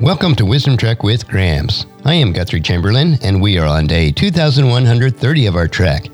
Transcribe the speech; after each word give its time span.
Welcome 0.00 0.36
to 0.36 0.46
Wisdom 0.46 0.76
Trek 0.76 1.02
with 1.02 1.26
Gramps. 1.26 1.84
I 2.04 2.14
am 2.14 2.32
Guthrie 2.32 2.60
Chamberlain, 2.60 3.18
and 3.20 3.42
we 3.42 3.58
are 3.58 3.66
on 3.66 3.88
day 3.88 4.12
2130 4.12 5.46
of 5.46 5.56
our 5.56 5.66
trek. 5.66 6.06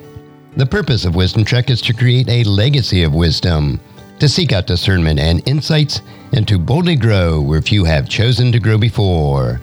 The 0.57 0.65
purpose 0.65 1.05
of 1.05 1.17
Wisdom 1.17 1.45
Trek 1.45 1.69
is 1.69 1.83
to 1.83 1.93
create 1.93 2.27
a 2.31 2.45
legacy 2.45 3.03
of 3.03 3.13
wisdom, 3.13 3.79
to 4.21 4.27
seek 4.27 4.53
out 4.53 4.67
discernment 4.67 5.21
and 5.21 5.47
insights, 5.47 6.01
and 6.33 6.49
to 6.49 6.59
boldly 6.59 6.97
grow 6.97 7.43
where 7.43 7.61
few 7.61 7.85
have 7.85 8.09
chosen 8.09 8.51
to 8.53 8.59
grow 8.59 8.79
before. 8.79 9.61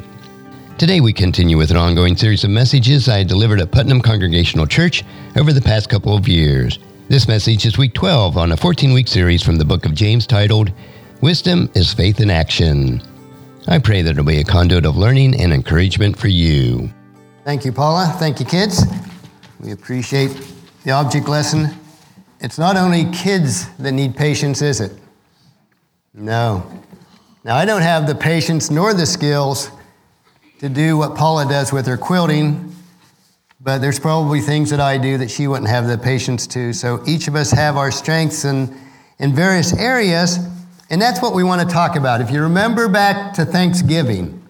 Today, 0.78 1.02
we 1.02 1.14
continue 1.14 1.58
with 1.58 1.72
an 1.72 1.78
ongoing 1.78 2.16
series 2.16 2.44
of 2.44 2.52
messages 2.52 3.10
I 3.10 3.24
delivered 3.24 3.60
at 3.60 3.72
Putnam 3.72 4.02
Congregational 4.02 4.68
Church 4.68 5.04
over 5.36 5.52
the 5.52 5.62
past 5.62 5.90
couple 5.90 6.16
of 6.16 6.28
years. 6.28 6.78
This 7.08 7.28
message 7.28 7.66
is 7.66 7.80
week 7.80 7.96
12 7.96 8.38
on 8.38 8.52
a 8.52 8.58
14 8.58 8.94
week 8.94 9.08
series 9.08 9.42
from 9.42 9.56
the 9.56 9.66
book 9.66 9.84
of 9.84 9.96
James 9.96 10.28
titled, 10.28 10.72
Wisdom 11.22 11.72
is 11.74 11.92
Faith 11.92 12.20
in 12.20 12.30
Action. 12.30 13.02
I 13.68 13.78
pray 13.80 14.02
that 14.02 14.12
it'll 14.12 14.24
be 14.24 14.40
a 14.40 14.44
conduit 14.44 14.86
of 14.86 14.98
learning 14.98 15.40
and 15.40 15.54
encouragement 15.54 16.18
for 16.18 16.28
you. 16.28 16.92
Thank 17.46 17.64
you, 17.64 17.72
Paula. 17.72 18.14
Thank 18.18 18.40
you, 18.40 18.46
kids. 18.46 18.84
We 19.60 19.72
appreciate 19.72 20.36
the 20.84 20.92
object 20.92 21.28
lesson. 21.28 21.70
It's 22.40 22.58
not 22.58 22.76
only 22.76 23.06
kids 23.12 23.70
that 23.78 23.92
need 23.92 24.16
patience, 24.16 24.64
is 24.64 24.82
it? 24.82 24.92
No. 26.14 26.70
Now, 27.44 27.56
I 27.56 27.66
don't 27.66 27.84
have 27.84 28.08
the 28.08 28.16
patience 28.16 28.72
nor 28.72 28.94
the 28.94 29.06
skills 29.06 29.70
to 30.60 30.68
do 30.68 30.98
what 30.98 31.16
Paula 31.16 31.48
does 31.48 31.72
with 31.72 31.86
her 31.86 31.98
quilting, 31.98 32.76
but 33.60 33.80
there's 33.80 34.00
probably 34.00 34.42
things 34.42 34.72
that 34.72 34.80
I 34.80 34.98
do 34.98 35.18
that 35.20 35.30
she 35.30 35.48
wouldn't 35.48 35.70
have 35.70 35.88
the 35.88 35.98
patience 35.98 36.48
to. 36.48 36.74
So 36.74 37.04
each 37.08 37.28
of 37.28 37.36
us 37.36 37.52
have 37.52 37.78
our 37.78 37.92
strengths 37.92 38.44
in, 38.44 38.76
in 39.20 39.34
various 39.34 39.74
areas. 39.74 40.40
And 40.92 41.02
that's 41.02 41.22
what 41.22 41.34
we 41.34 41.42
want 41.46 41.68
to 41.68 41.74
talk 41.74 41.96
about. 41.96 42.20
If 42.20 42.32
you 42.32 42.42
remember 42.42 42.90
back 42.90 43.34
to 43.36 43.46
Thanksgiving, 43.46 44.46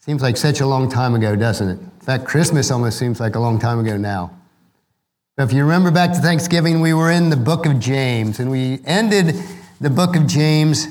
seems 0.00 0.22
like 0.22 0.36
such 0.36 0.60
a 0.60 0.66
long 0.66 0.90
time 0.90 1.14
ago, 1.14 1.36
doesn't 1.36 1.68
it? 1.68 1.78
In 1.78 2.00
fact, 2.00 2.24
Christmas 2.24 2.72
almost 2.72 2.98
seems 2.98 3.20
like 3.20 3.36
a 3.36 3.38
long 3.38 3.60
time 3.60 3.78
ago 3.78 3.96
now. 3.96 4.36
But 5.36 5.44
if 5.44 5.52
you 5.52 5.62
remember 5.62 5.92
back 5.92 6.12
to 6.14 6.18
Thanksgiving, 6.18 6.80
we 6.80 6.94
were 6.94 7.12
in 7.12 7.30
the 7.30 7.36
book 7.36 7.64
of 7.64 7.78
James, 7.78 8.40
and 8.40 8.50
we 8.50 8.80
ended 8.84 9.36
the 9.80 9.88
book 9.88 10.16
of 10.16 10.26
James 10.26 10.88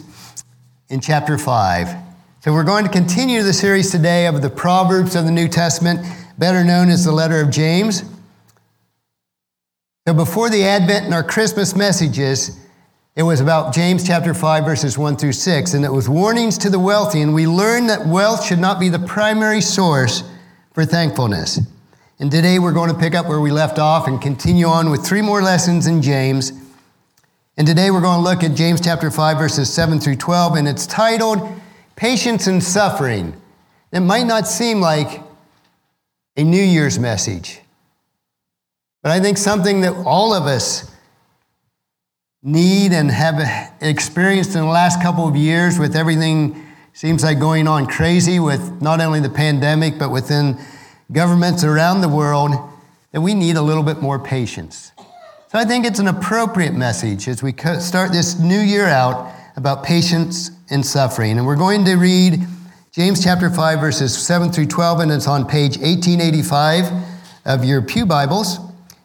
in 0.88 1.02
chapter 1.02 1.38
5. 1.38 1.94
So 2.40 2.54
we're 2.54 2.64
going 2.64 2.86
to 2.86 2.92
continue 2.92 3.44
the 3.44 3.52
series 3.52 3.92
today 3.92 4.26
of 4.26 4.42
the 4.42 4.50
Proverbs 4.50 5.18
of 5.18 5.26
the 5.26 5.32
New 5.32 5.50
Testament, 5.50 6.00
better 6.38 6.64
known 6.64 6.88
as 6.88 7.04
the 7.04 7.12
letter 7.12 7.42
of 7.42 7.50
James. 7.50 8.04
So 10.08 10.14
before 10.14 10.50
the 10.50 10.64
Advent 10.64 11.04
and 11.04 11.14
our 11.14 11.24
Christmas 11.24 11.76
messages, 11.76 12.58
it 13.18 13.24
was 13.24 13.42
about 13.42 13.74
James 13.74 14.06
chapter 14.06 14.32
5, 14.32 14.64
verses 14.64 14.96
1 14.96 15.18
through 15.18 15.32
6, 15.32 15.74
and 15.74 15.84
it 15.84 15.92
was 15.92 16.08
warnings 16.08 16.56
to 16.60 16.70
the 16.70 16.78
wealthy. 16.78 17.22
And 17.22 17.34
we 17.34 17.48
learned 17.48 17.90
that 17.90 18.06
wealth 18.06 18.46
should 18.46 18.60
not 18.60 18.80
be 18.80 18.90
the 18.90 19.00
primary 19.00 19.60
source 19.60 20.24
for 20.74 20.86
thankfulness. 20.86 21.60
And 22.20 22.30
today 22.30 22.60
we're 22.60 22.74
going 22.74 22.92
to 22.92 22.98
pick 22.98 23.16
up 23.16 23.26
where 23.26 23.42
we 23.42 23.50
left 23.50 23.80
off 23.80 24.08
and 24.08 24.22
continue 24.22 24.68
on 24.68 24.92
with 24.92 25.04
three 25.04 25.24
more 25.24 25.42
lessons 25.42 25.88
in 25.88 26.04
James. 26.04 26.52
And 27.58 27.66
today 27.66 27.90
we're 27.90 28.02
going 28.02 28.20
to 28.20 28.24
look 28.24 28.44
at 28.44 28.56
James 28.56 28.82
chapter 28.82 29.10
5, 29.10 29.38
verses 29.40 29.74
7 29.74 30.00
through 30.00 30.18
12, 30.18 30.56
and 30.56 30.68
it's 30.68 30.86
titled 30.86 31.40
Patience 31.96 32.46
and 32.46 32.64
Suffering. 32.64 33.34
It 33.92 34.02
might 34.02 34.28
not 34.28 34.48
seem 34.48 34.80
like 34.80 35.24
a 36.36 36.44
New 36.44 36.64
Year's 36.64 37.00
message, 37.00 37.62
but 39.02 39.12
I 39.12 39.20
think 39.20 39.40
something 39.40 39.82
that 39.82 39.94
all 40.06 40.36
of 40.36 40.44
us 40.44 40.92
need 42.44 42.92
and 42.92 43.10
have 43.10 43.74
experienced 43.82 44.54
in 44.54 44.62
the 44.62 44.68
last 44.68 45.02
couple 45.02 45.28
of 45.28 45.36
years 45.36 45.80
with 45.80 45.96
everything 45.96 46.64
seems 46.94 47.24
like 47.24 47.40
going 47.40 47.68
on 47.68 47.88
crazy 47.88 48.40
with 48.40 48.80
not 48.80 49.02
only 49.02 49.20
the 49.20 49.30
pandemic 49.30 49.98
but 49.98 50.12
within 50.12 50.56
governments 51.12 51.64
around 51.64 52.02
the 52.02 52.08
world 52.10 52.52
that 53.12 53.22
we 53.22 53.34
need 53.34 53.56
a 53.56 53.62
little 53.62 53.82
bit 53.82 54.04
more 54.04 54.20
patience. 54.20 54.92
So 55.48 55.58
I 55.58 55.66
think 55.66 55.84
it's 55.84 55.98
an 55.98 56.10
appropriate 56.10 56.74
message 56.74 57.28
as 57.28 57.42
we 57.42 57.56
start 57.80 58.12
this 58.12 58.38
new 58.38 58.60
year 58.60 58.86
out 58.86 59.34
about 59.56 59.84
patience 59.84 60.52
and 60.70 60.86
suffering. 60.86 61.40
And 61.40 61.48
we're 61.48 61.56
going 61.56 61.86
to 61.86 61.96
read 61.96 62.46
James 62.92 63.24
chapter 63.24 63.50
5 63.50 63.80
verses 63.80 64.16
7 64.16 64.52
through 64.52 64.68
12 64.68 65.00
and 65.00 65.12
it's 65.12 65.28
on 65.28 65.48
page 65.48 65.78
1885 65.78 66.92
of 67.46 67.66
your 67.66 67.82
Pew 67.82 68.06
Bibles. 68.06 68.60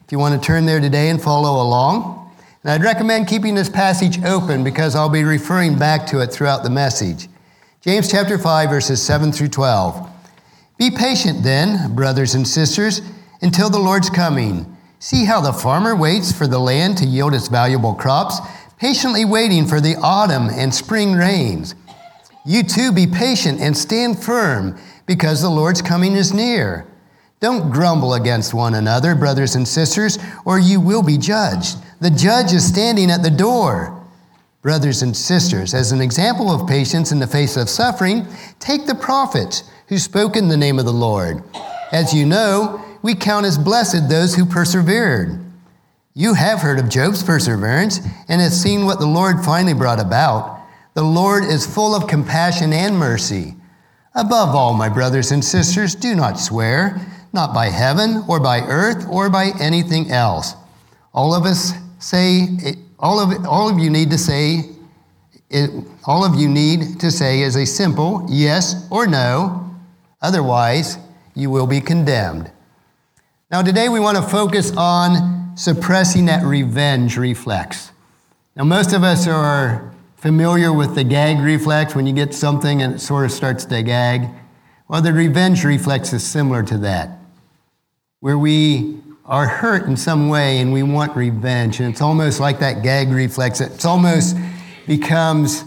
If 0.05 0.13
you 0.13 0.19
want 0.19 0.39
to 0.39 0.47
turn 0.47 0.67
there 0.67 0.81
today 0.81 1.09
and 1.09 1.23
follow 1.23 1.63
along. 1.63 2.22
And 2.65 2.71
I'd 2.71 2.85
recommend 2.85 3.27
keeping 3.27 3.55
this 3.55 3.69
passage 3.69 4.23
open 4.23 4.63
because 4.63 4.95
I'll 4.95 5.09
be 5.09 5.25
referring 5.25 5.79
back 5.79 6.07
to 6.09 6.21
it 6.21 6.33
throughout 6.33 6.63
the 6.63 6.71
message. 6.71 7.29
James 7.81 8.09
chapter 8.09 8.39
5, 8.39 8.71
verses 8.71 9.03
7 9.03 9.33
through 9.33 9.49
12. 9.49 10.09
Be 10.79 10.91
patient 10.91 11.43
then, 11.43 11.95
brothers 11.95 12.35
and 12.35 12.47
sisters, 12.47 13.03
until 13.41 13.69
the 13.69 13.79
Lord's 13.79 14.09
coming. 14.09 14.77
See 15.01 15.25
how 15.25 15.41
the 15.41 15.53
farmer 15.53 15.97
waits 15.97 16.31
for 16.31 16.47
the 16.47 16.61
land 16.61 16.97
to 16.99 17.05
yield 17.05 17.35
its 17.35 17.49
valuable 17.49 17.95
crops, 17.95 18.39
patiently 18.79 19.25
waiting 19.25 19.67
for 19.67 19.81
the 19.81 19.97
autumn 20.01 20.49
and 20.49 20.73
spring 20.73 21.15
rains. 21.15 21.75
You 22.47 22.63
too 22.63 22.93
be 22.93 23.09
patient 23.09 23.61
and 23.61 23.77
stand 23.77 24.23
firm, 24.23 24.79
because 25.07 25.43
the 25.43 25.51
Lord's 25.51 25.83
coming 25.83 26.13
is 26.13 26.33
near. 26.33 26.87
Don't 27.43 27.73
grumble 27.73 28.15
against 28.15 28.55
one 28.55 28.75
another, 28.75 29.17
brothers 29.17 29.57
and 29.57 29.67
sisters, 29.67 30.17
or 30.45 30.61
you 30.61 30.81
will 30.81 31.03
be 31.03 31.19
judged. 31.19 31.77
The 32.01 32.09
judge 32.09 32.53
is 32.53 32.65
standing 32.65 33.11
at 33.11 33.25
the 33.25 33.33
door. 33.33 34.01
Brothers 34.63 35.03
and 35.03 35.17
sisters, 35.17 35.75
as 35.75 35.91
an 35.91 36.01
example 36.01 36.53
of 36.53 36.69
patience 36.69 37.11
in 37.11 37.19
the 37.19 37.27
face 37.27 37.57
of 37.57 37.69
suffering, 37.69 38.29
take 38.61 38.87
the 38.87 38.95
prophets 38.95 39.65
who 39.89 39.99
spoke 39.99 40.37
in 40.37 40.47
the 40.47 40.57
name 40.57 40.79
of 40.79 40.85
the 40.85 40.93
Lord. 40.93 41.43
As 41.91 42.15
you 42.15 42.27
know, 42.27 42.81
we 43.03 43.17
count 43.17 43.45
as 43.45 43.59
blessed 43.59 44.09
those 44.09 44.37
who 44.37 44.47
persevered. 44.47 45.45
You 46.15 46.35
have 46.35 46.61
heard 46.61 46.79
of 46.79 46.89
Job's 46.89 47.25
perseverance 47.25 47.99
and 48.29 48.41
have 48.41 48.53
seen 48.53 48.87
what 48.87 49.01
the 49.01 49.07
Lord 49.07 49.45
finally 49.45 49.75
brought 49.75 49.99
about. 49.99 50.61
The 50.95 51.03
Lord 51.03 51.43
is 51.43 51.67
full 51.67 51.97
of 51.97 52.07
compassion 52.07 52.73
and 52.73 52.97
mercy. 52.97 53.57
Above 54.15 54.55
all, 54.55 54.75
my 54.75 54.89
brothers 54.89 55.33
and 55.33 55.45
sisters, 55.45 55.97
do 55.97 56.15
not 56.15 56.39
swear 56.39 57.01
not 57.33 57.55
by 57.55 57.67
heaven 57.67 58.25
or 58.29 58.39
by 58.39 58.61
earth 58.61 59.07
or 59.11 59.31
by 59.31 59.51
anything 59.61 60.11
else. 60.11 60.55
All 61.15 61.35
of 61.35 61.45
us 61.45 61.73
say, 61.99 62.49
all 62.99 63.19
of, 63.19 63.47
all 63.47 63.69
of 63.69 63.79
you 63.79 63.91
need 63.91 64.11
to 64.11 64.19
say, 64.19 64.71
it, 65.51 65.71
all 66.05 66.25
of 66.25 66.39
you 66.39 66.49
need 66.49 67.01
to 67.01 67.11
say 67.11 67.41
is 67.41 67.57
a 67.57 67.67
simple 67.67 68.27
yes 68.29 68.87
or 68.91 69.07
no. 69.07 69.71
Otherwise, 70.21 70.99
you 71.35 71.51
will 71.51 71.67
be 71.67 71.81
condemned. 71.81 72.51
Now, 73.51 73.63
today 73.63 73.89
we 73.89 74.01
want 74.01 74.17
to 74.17 74.23
focus 74.23 74.73
on 74.77 75.57
suppressing 75.57 76.27
that 76.27 76.45
revenge 76.45 77.19
reflex. 77.19 77.93
Now, 78.57 78.65
most 78.65 78.93
of 78.93 79.03
us 79.03 79.27
are 79.27 79.93
familiar 80.17 80.73
with 80.73 80.95
the 80.95 81.05
gag 81.05 81.39
reflex 81.41 81.95
when 81.95 82.07
you 82.07 82.13
get 82.13 82.33
something 82.35 82.81
and 82.81 82.95
it 82.95 82.99
sort 83.01 83.25
of 83.25 83.33
starts 83.33 83.65
to 83.67 83.83
gag. 83.83 84.29
Well, 84.89 85.03
the 85.03 85.13
revenge 85.13 85.65
reflex 85.65 86.13
is 86.13 86.25
similar 86.25 86.63
to 86.65 86.79
that 86.79 87.22
where 88.23 88.39
we 88.39 88.97
are 89.25 89.49
hurt 89.49 89.85
in 89.89 89.97
some 89.97 90.29
way 90.29 90.61
and 90.61 90.73
we 90.73 90.85
want 90.85 91.17
revenge. 91.17 91.81
And 91.81 91.91
it's 91.91 92.01
almost 92.01 92.39
like 92.39 92.61
that 92.61 92.85
gag 92.85 93.09
reflex. 93.09 93.61
It's 93.61 93.85
almost 93.85 94.37
becomes 94.87 95.65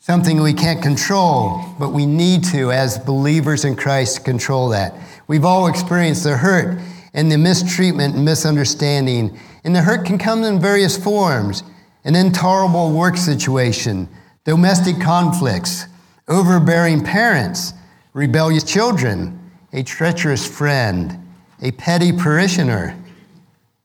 something 0.00 0.42
we 0.42 0.52
can't 0.52 0.82
control, 0.82 1.64
but 1.78 1.90
we 1.90 2.04
need 2.04 2.42
to, 2.46 2.72
as 2.72 2.98
believers 2.98 3.64
in 3.64 3.76
Christ, 3.76 4.24
control 4.24 4.70
that. 4.70 4.94
We've 5.28 5.44
all 5.44 5.68
experienced 5.68 6.24
the 6.24 6.36
hurt 6.36 6.80
and 7.14 7.30
the 7.30 7.38
mistreatment 7.38 8.16
and 8.16 8.24
misunderstanding. 8.24 9.38
And 9.62 9.72
the 9.72 9.82
hurt 9.82 10.04
can 10.04 10.18
come 10.18 10.42
in 10.42 10.60
various 10.60 10.96
forms 10.98 11.62
an 12.04 12.16
intolerable 12.16 12.90
work 12.90 13.16
situation, 13.16 14.08
domestic 14.44 15.00
conflicts, 15.00 15.86
overbearing 16.26 17.04
parents, 17.04 17.74
rebellious 18.12 18.64
children, 18.64 19.38
a 19.72 19.84
treacherous 19.84 20.44
friend 20.44 21.22
a 21.66 21.72
petty 21.72 22.12
parishioner, 22.12 22.96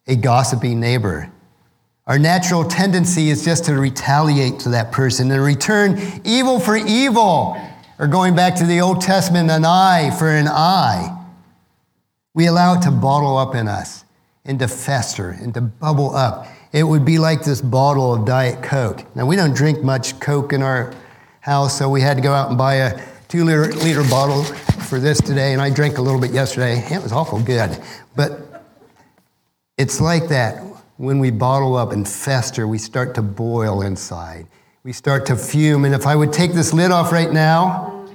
a 0.06 0.16
gossiping 0.16 0.80
neighbor. 0.80 1.32
Our 2.06 2.20
natural 2.20 2.64
tendency 2.64 3.30
is 3.30 3.44
just 3.44 3.66
to 3.66 3.74
retaliate 3.74 4.60
to 4.60 4.70
that 4.70 4.92
person 4.92 5.32
and 5.32 5.44
return 5.44 6.00
evil 6.24 6.60
for 6.60 6.76
evil, 6.76 7.58
or 7.98 8.08
going 8.08 8.36
back 8.36 8.56
to 8.58 8.68
the 8.68 8.82
Old 8.82 9.02
Testament, 9.02 9.50
an 9.50 9.66
eye 9.66 10.16
for 10.20 10.30
an 10.30 10.48
eye. 10.48 11.26
We 12.36 12.46
allow 12.46 12.78
it 12.78 12.84
to 12.84 12.92
bottle 12.92 13.36
up 13.36 13.56
in 13.56 13.68
us 13.68 14.06
and 14.46 14.60
to 14.60 14.68
fester 14.68 15.32
and 15.32 15.52
to 15.56 15.62
bubble 15.62 16.16
up. 16.16 16.46
It 16.72 16.84
would 16.84 17.04
be 17.04 17.18
like 17.18 17.44
this 17.44 17.62
bottle 17.62 18.14
of 18.14 18.28
Diet 18.28 18.62
Coke. 18.62 19.04
Now, 19.16 19.26
we 19.26 19.36
don't 19.36 19.56
drink 19.56 19.82
much 19.82 20.20
Coke 20.20 20.54
in 20.54 20.62
our 20.62 20.94
house, 21.40 21.80
so 21.80 21.90
we 21.90 22.02
had 22.02 22.18
to 22.18 22.22
go 22.22 22.32
out 22.32 22.50
and 22.50 22.60
buy 22.60 22.76
a 22.76 23.11
two 23.32 23.46
liter, 23.46 23.72
liter 23.76 24.04
bottle 24.10 24.44
for 24.44 25.00
this 25.00 25.22
today, 25.22 25.54
and 25.54 25.62
I 25.62 25.70
drank 25.70 25.98
a 25.98 26.02
little 26.02 26.20
bit 26.20 26.32
yesterday. 26.32 26.80
It 26.94 27.02
was 27.02 27.14
awful 27.14 27.42
good. 27.42 27.82
But 28.14 28.66
it's 29.78 30.02
like 30.02 30.28
that 30.28 30.62
when 30.98 31.18
we 31.20 31.32
bottle 31.32 31.78
up 31.78 31.94
and 31.94 32.06
fester, 32.06 32.68
we 32.68 32.78
start 32.78 33.16
to 33.16 33.22
boil 33.22 33.84
inside. 33.84 34.48
We 34.84 34.92
start 34.92 35.26
to 35.28 35.38
fume. 35.38 35.86
And 35.86 35.96
if 35.96 36.06
I 36.06 36.14
would 36.14 36.34
take 36.34 36.52
this 36.52 36.74
lid 36.74 36.92
off 36.92 37.14
right 37.14 37.32
now, 37.32 38.06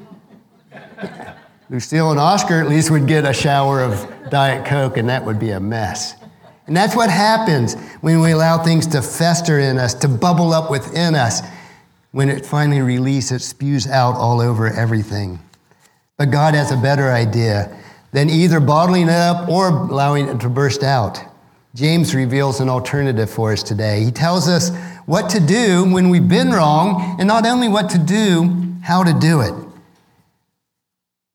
Lucille 1.70 2.10
and 2.10 2.20
Oscar 2.20 2.60
at 2.60 2.68
least 2.68 2.90
would 2.90 3.06
get 3.06 3.24
a 3.24 3.32
shower 3.32 3.80
of 3.80 4.06
Diet 4.28 4.66
Coke, 4.66 4.98
and 4.98 5.08
that 5.08 5.24
would 5.24 5.38
be 5.38 5.52
a 5.52 5.60
mess. 5.60 6.12
And 6.66 6.76
that's 6.76 6.94
what 6.94 7.08
happens 7.08 7.74
when 8.02 8.20
we 8.20 8.32
allow 8.32 8.62
things 8.62 8.86
to 8.88 9.00
fester 9.00 9.60
in 9.60 9.78
us, 9.78 9.94
to 9.94 10.08
bubble 10.08 10.52
up 10.52 10.70
within 10.70 11.14
us. 11.14 11.40
When 12.16 12.30
it 12.30 12.46
finally 12.46 12.80
releases, 12.80 13.42
it 13.42 13.44
spews 13.44 13.86
out 13.86 14.14
all 14.14 14.40
over 14.40 14.72
everything. 14.72 15.38
But 16.16 16.30
God 16.30 16.54
has 16.54 16.72
a 16.72 16.76
better 16.78 17.12
idea 17.12 17.76
than 18.12 18.30
either 18.30 18.58
bottling 18.58 19.08
it 19.08 19.10
up 19.10 19.50
or 19.50 19.68
allowing 19.68 20.26
it 20.28 20.40
to 20.40 20.48
burst 20.48 20.82
out. 20.82 21.22
James 21.74 22.14
reveals 22.14 22.58
an 22.60 22.70
alternative 22.70 23.28
for 23.28 23.52
us 23.52 23.62
today. 23.62 24.02
He 24.02 24.10
tells 24.10 24.48
us 24.48 24.74
what 25.04 25.28
to 25.28 25.40
do 25.40 25.84
when 25.92 26.08
we've 26.08 26.26
been 26.26 26.52
wrong, 26.52 27.16
and 27.18 27.28
not 27.28 27.44
only 27.46 27.68
what 27.68 27.90
to 27.90 27.98
do, 27.98 28.72
how 28.82 29.04
to 29.04 29.12
do 29.12 29.42
it. 29.42 29.52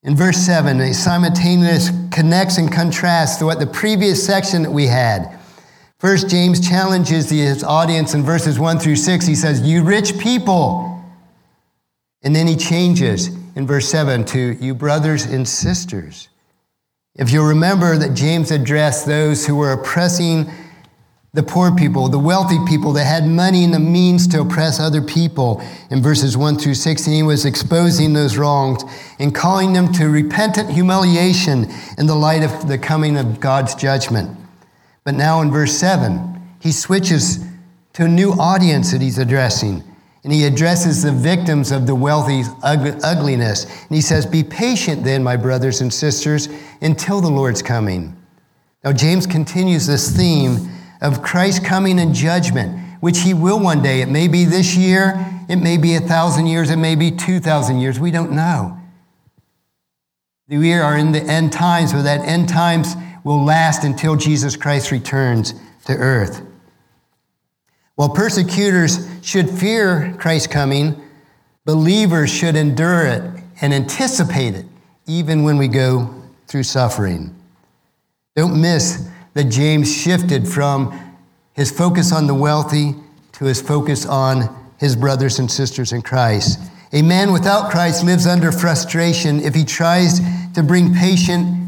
In 0.02 0.16
verse 0.16 0.38
7, 0.38 0.82
a 0.82 0.96
simultaneous 0.96 1.92
connects 2.10 2.58
and 2.58 2.72
contrasts 2.72 3.36
to 3.36 3.46
what 3.46 3.60
the 3.60 3.68
previous 3.68 4.26
section 4.26 4.64
that 4.64 4.72
we 4.72 4.88
had. 4.88 5.38
First, 6.02 6.30
James 6.30 6.68
challenges 6.68 7.30
his 7.30 7.64
audience 7.64 8.16
in 8.16 8.24
verses 8.24 8.58
1 8.58 8.80
through 8.80 8.96
6. 8.96 9.28
He 9.28 9.36
says, 9.36 9.62
You 9.62 9.84
rich 9.84 10.18
people. 10.18 11.00
And 12.24 12.36
then 12.36 12.48
he 12.48 12.56
changes 12.56 13.28
in 13.56 13.68
verse 13.68 13.88
7 13.88 14.26
to 14.26 14.54
you 14.54 14.74
brothers 14.74 15.26
and 15.26 15.48
sisters. 15.48 16.28
If 17.14 17.32
you 17.32 17.48
remember 17.48 17.98
that 17.98 18.16
James 18.16 18.50
addressed 18.50 19.06
those 19.06 19.46
who 19.46 19.56
were 19.56 19.74
oppressing 19.74 20.50
the 21.36 21.44
poor 21.44 21.72
people, 21.76 22.10
the 22.10 22.18
wealthy 22.18 22.58
people 22.68 22.94
that 22.94 23.06
had 23.06 23.28
money 23.28 23.64
and 23.64 23.72
the 23.72 23.80
means 23.80 24.26
to 24.30 24.42
oppress 24.42 24.80
other 24.80 25.04
people, 25.04 25.62
in 25.92 26.02
verses 26.02 26.36
1 26.36 26.58
through 26.58 26.74
16, 26.74 27.14
he 27.14 27.22
was 27.22 27.46
exposing 27.46 28.14
those 28.14 28.38
wrongs 28.38 28.84
and 29.20 29.36
calling 29.36 29.74
them 29.74 29.94
to 29.94 30.10
repentant 30.10 30.72
humiliation 30.72 31.68
in 32.00 32.08
the 32.08 32.16
light 32.16 32.42
of 32.42 32.68
the 32.68 32.80
coming 32.80 33.18
of 33.18 33.40
God's 33.40 33.76
judgment. 33.76 34.41
But 35.04 35.16
now 35.16 35.42
in 35.42 35.52
verse 35.52 35.74
7, 35.74 36.42
he 36.60 36.72
switches 36.72 37.44
to 37.94 38.06
a 38.06 38.08
new 38.08 38.32
audience 38.34 38.92
that 38.92 39.02
he's 39.02 39.18
addressing 39.18 39.84
and 40.24 40.32
he 40.32 40.46
addresses 40.46 41.02
the 41.02 41.12
victims 41.12 41.72
of 41.72 41.88
the 41.88 41.96
wealthy 41.96 42.44
ugliness. 42.62 43.66
And 43.66 43.96
he 43.96 44.02
says, 44.02 44.26
Be 44.26 44.44
patient 44.44 45.04
then, 45.04 45.24
my 45.24 45.36
brothers 45.36 45.82
and 45.82 45.92
sisters, 45.92 46.48
until 46.82 47.22
the 47.22 47.32
Lord's 47.32 47.64
coming. 47.64 48.16
Now, 48.84 48.94
James 48.94 49.26
continues 49.26 49.88
this 49.88 50.16
theme 50.16 50.70
of 51.02 51.24
Christ 51.24 51.66
coming 51.66 51.98
in 51.98 52.14
judgment, 52.14 53.00
which 53.02 53.22
he 53.22 53.34
will 53.34 53.60
one 53.60 53.82
day. 53.82 54.02
It 54.02 54.10
may 54.10 54.28
be 54.28 54.46
this 54.46 54.76
year, 54.76 55.14
it 55.50 55.56
may 55.56 55.78
be 55.78 55.96
a 55.96 56.00
thousand 56.00 56.46
years, 56.46 56.70
it 56.70 56.78
may 56.78 56.96
be 56.96 57.10
2,000 57.10 57.80
years. 57.80 58.00
We 58.00 58.12
don't 58.12 58.32
know. 58.32 58.78
We 60.48 60.74
are 60.74 60.98
in 60.98 61.14
the 61.14 61.22
end 61.22 61.52
times, 61.52 61.94
but 61.94 62.04
that 62.04 62.28
end 62.28 62.50
times 62.50 62.96
will 63.24 63.44
last 63.44 63.84
until 63.84 64.16
Jesus 64.16 64.56
Christ 64.56 64.92
returns 64.92 65.54
to 65.86 65.94
earth. 65.94 66.42
While 67.96 68.10
persecutors 68.10 69.08
should 69.22 69.50
fear 69.50 70.16
Christ's 70.18 70.48
coming, 70.48 71.00
believers 71.66 72.32
should 72.32 72.56
endure 72.56 73.06
it 73.06 73.22
and 73.62 73.74
anticipate 73.74 74.56
it, 74.56 74.66
even 75.06 75.44
when 75.44 75.58
we 75.58 75.68
go 75.68 76.14
through 76.48 76.64
suffering. 76.64 77.36
Don't 78.36 78.60
miss 78.60 79.08
that 79.34 79.46
James 79.46 79.94
shifted 79.94 80.48
from 80.48 81.18
his 81.54 81.70
focus 81.70 82.12
on 82.12 82.28
the 82.28 82.34
wealthy 82.34 82.96
to 83.34 83.46
his 83.46 83.62
focus 83.62 84.06
on 84.06 84.50
his 84.80 84.96
brothers 84.96 85.38
and 85.38 85.52
sisters 85.52 85.92
in 85.92 86.02
Christ. 86.02 86.60
A 86.94 87.02
man 87.02 87.32
without 87.32 87.72
Christ 87.72 88.04
lives 88.04 88.26
under 88.26 88.52
frustration 88.52 89.40
if 89.42 89.54
he 89.54 89.64
tries 89.64 90.20
to 90.54 90.64
bring 90.64 90.94
patience 90.94 91.61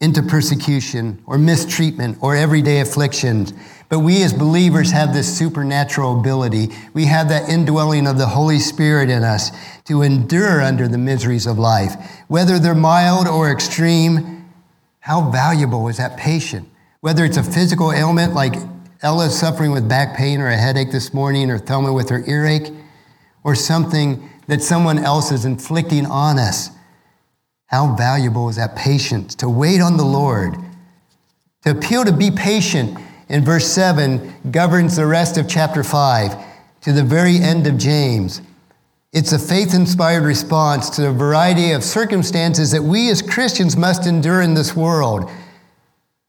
into 0.00 0.22
persecution 0.22 1.22
or 1.26 1.38
mistreatment 1.38 2.18
or 2.20 2.36
everyday 2.36 2.80
afflictions. 2.80 3.52
But 3.88 4.00
we 4.00 4.22
as 4.22 4.32
believers 4.32 4.90
have 4.90 5.12
this 5.12 5.38
supernatural 5.38 6.18
ability. 6.18 6.68
We 6.94 7.06
have 7.06 7.28
that 7.28 7.48
indwelling 7.48 8.06
of 8.06 8.18
the 8.18 8.26
Holy 8.26 8.58
Spirit 8.58 9.08
in 9.08 9.22
us 9.22 9.50
to 9.84 10.02
endure 10.02 10.60
under 10.60 10.88
the 10.88 10.98
miseries 10.98 11.46
of 11.46 11.58
life. 11.58 11.94
Whether 12.28 12.58
they're 12.58 12.74
mild 12.74 13.28
or 13.28 13.50
extreme, 13.50 14.50
how 15.00 15.30
valuable 15.30 15.88
is 15.88 15.98
that 15.98 16.16
patient? 16.16 16.68
Whether 17.00 17.24
it's 17.24 17.36
a 17.36 17.42
physical 17.42 17.92
ailment 17.92 18.34
like 18.34 18.54
Ella's 19.02 19.38
suffering 19.38 19.70
with 19.70 19.86
back 19.86 20.16
pain 20.16 20.40
or 20.40 20.48
a 20.48 20.56
headache 20.56 20.90
this 20.90 21.12
morning, 21.12 21.50
or 21.50 21.58
Thelma 21.58 21.92
with 21.92 22.08
her 22.08 22.24
earache, 22.26 22.72
or 23.42 23.54
something 23.54 24.30
that 24.46 24.62
someone 24.62 24.98
else 24.98 25.30
is 25.30 25.44
inflicting 25.44 26.06
on 26.06 26.38
us. 26.38 26.70
How 27.74 27.92
valuable 27.96 28.48
is 28.48 28.54
that 28.54 28.76
patience 28.76 29.34
to 29.34 29.48
wait 29.48 29.80
on 29.80 29.96
the 29.96 30.04
Lord, 30.04 30.54
to 31.64 31.72
appeal 31.72 32.04
to 32.04 32.12
be 32.12 32.30
patient 32.30 32.96
in 33.28 33.44
verse 33.44 33.66
7 33.66 34.32
governs 34.52 34.94
the 34.94 35.06
rest 35.06 35.38
of 35.38 35.48
chapter 35.48 35.82
5 35.82 36.36
to 36.82 36.92
the 36.92 37.02
very 37.02 37.38
end 37.38 37.66
of 37.66 37.76
James. 37.76 38.42
It's 39.12 39.32
a 39.32 39.40
faith 39.40 39.74
inspired 39.74 40.22
response 40.22 40.88
to 40.90 41.02
the 41.02 41.10
variety 41.10 41.72
of 41.72 41.82
circumstances 41.82 42.70
that 42.70 42.84
we 42.84 43.10
as 43.10 43.20
Christians 43.20 43.76
must 43.76 44.06
endure 44.06 44.40
in 44.40 44.54
this 44.54 44.76
world. 44.76 45.28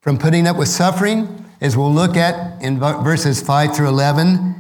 From 0.02 0.18
putting 0.18 0.48
up 0.48 0.58
with 0.58 0.70
suffering, 0.70 1.46
as 1.62 1.78
we'll 1.78 1.94
look 1.94 2.18
at 2.18 2.60
in 2.60 2.80
verses 2.80 3.40
5 3.40 3.76
through 3.76 3.90
11, 3.90 4.56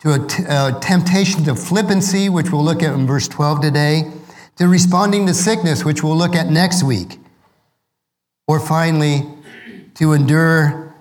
to 0.00 0.12
a, 0.12 0.26
t- 0.26 0.44
a 0.46 0.78
temptation 0.82 1.44
to 1.44 1.54
flippancy, 1.54 2.28
which 2.28 2.52
we'll 2.52 2.62
look 2.62 2.82
at 2.82 2.92
in 2.92 3.06
verse 3.06 3.26
12 3.26 3.62
today, 3.62 4.12
to 4.58 4.66
responding 4.66 5.26
to 5.26 5.34
sickness, 5.34 5.84
which 5.84 6.02
we'll 6.02 6.16
look 6.16 6.34
at 6.34 6.48
next 6.48 6.82
week, 6.82 7.18
or 8.46 8.58
finally, 8.58 9.22
to 9.94 10.12
endure 10.12 10.94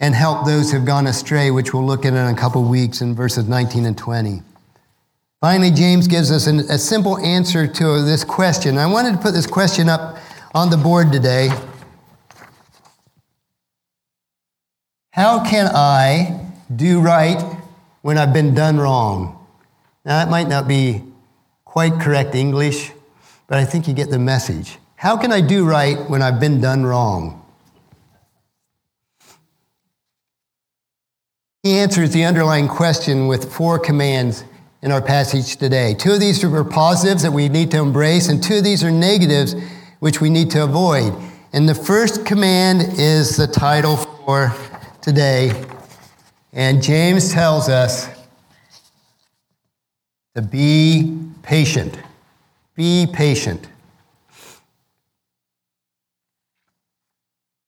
and 0.00 0.14
help 0.14 0.46
those 0.46 0.72
who've 0.72 0.84
gone 0.84 1.06
astray, 1.06 1.50
which 1.50 1.72
we'll 1.72 1.84
look 1.84 2.04
at 2.04 2.14
in 2.14 2.16
a 2.16 2.34
couple 2.34 2.64
weeks 2.64 3.00
in 3.00 3.14
verses 3.14 3.46
19 3.46 3.84
and 3.84 3.96
20. 3.96 4.42
Finally, 5.40 5.70
James 5.70 6.08
gives 6.08 6.30
us 6.30 6.46
an, 6.46 6.60
a 6.60 6.78
simple 6.78 7.18
answer 7.18 7.66
to 7.66 8.02
this 8.02 8.24
question. 8.24 8.78
I 8.78 8.86
wanted 8.86 9.12
to 9.12 9.18
put 9.18 9.32
this 9.32 9.46
question 9.46 9.88
up 9.88 10.18
on 10.54 10.70
the 10.70 10.76
board 10.76 11.12
today. 11.12 11.50
How 15.10 15.44
can 15.44 15.70
I 15.74 16.48
do 16.74 17.00
right 17.00 17.42
when 18.00 18.16
I've 18.16 18.32
been 18.32 18.54
done 18.54 18.78
wrong? 18.78 19.46
Now, 20.04 20.24
that 20.24 20.30
might 20.30 20.48
not 20.48 20.66
be 20.66 21.02
quite 21.72 21.98
correct 21.98 22.34
English, 22.34 22.92
but 23.46 23.56
I 23.56 23.64
think 23.64 23.88
you 23.88 23.94
get 23.94 24.10
the 24.10 24.18
message. 24.18 24.76
How 24.94 25.16
can 25.16 25.32
I 25.32 25.40
do 25.40 25.64
right 25.64 25.96
when 26.10 26.20
I've 26.20 26.38
been 26.38 26.60
done 26.60 26.84
wrong? 26.84 27.42
He 31.62 31.78
answers 31.78 32.10
the 32.10 32.26
underlying 32.26 32.68
question 32.68 33.26
with 33.26 33.50
four 33.50 33.78
commands 33.78 34.44
in 34.82 34.92
our 34.92 35.00
passage 35.00 35.56
today. 35.56 35.94
Two 35.94 36.12
of 36.12 36.20
these 36.20 36.44
are 36.44 36.62
positives 36.62 37.22
that 37.22 37.32
we 37.32 37.48
need 37.48 37.70
to 37.70 37.78
embrace, 37.78 38.28
and 38.28 38.42
two 38.42 38.58
of 38.58 38.64
these 38.64 38.84
are 38.84 38.90
negatives 38.90 39.54
which 40.00 40.20
we 40.20 40.28
need 40.28 40.50
to 40.50 40.62
avoid. 40.64 41.14
And 41.54 41.66
the 41.66 41.74
first 41.74 42.26
command 42.26 42.98
is 42.98 43.38
the 43.38 43.46
title 43.46 43.96
for 43.96 44.54
today. 45.00 45.64
And 46.52 46.82
James 46.82 47.32
tells 47.32 47.70
us 47.70 48.11
to 50.34 50.42
be 50.42 51.18
patient. 51.42 51.98
Be 52.74 53.06
patient. 53.12 53.68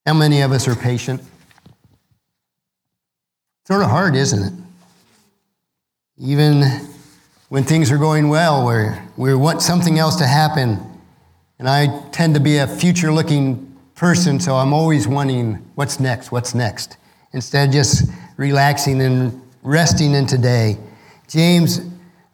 How 0.07 0.15
many 0.15 0.43
of 0.43 0.53
us 0.53 0.69
are 0.69 0.75
patient? 0.75 1.23
Sort 3.67 3.83
of 3.83 3.89
hard, 3.89 4.15
isn't 4.17 4.43
it? 4.43 4.53
Even 6.19 6.63
when 7.49 7.65
things 7.65 7.91
are 7.91 7.99
going 7.99 8.29
well, 8.29 8.65
where 8.65 9.07
we 9.17 9.35
want 9.35 9.63
something 9.63 9.99
else 9.99 10.17
to 10.17 10.27
happen. 10.27 10.79
And 11.59 11.69
I 11.69 12.03
tend 12.11 12.35
to 12.35 12.41
be 12.41 12.59
a 12.59 12.67
future 12.67 13.13
looking 13.13 13.75
person, 13.95 14.41
so 14.41 14.57
I'm 14.57 14.73
always 14.73 15.09
wanting 15.09 15.55
what's 15.75 16.01
next, 16.01 16.33
what's 16.33 16.55
next, 16.55 16.97
instead 17.33 17.69
of 17.69 17.75
just 17.75 18.11
relaxing 18.37 19.01
and 19.01 19.41
resting 19.63 20.13
in 20.13 20.27
today. 20.27 20.77
James 21.29 21.81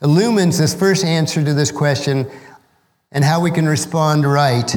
illumines 0.03 0.59
this 0.59 0.75
first 0.75 1.05
answer 1.05 1.45
to 1.45 1.55
this 1.55 1.71
question 1.71 2.31
and 3.13 3.25
how 3.25 3.41
we 3.41 3.51
can 3.51 3.67
respond 3.67 4.25
right 4.25 4.75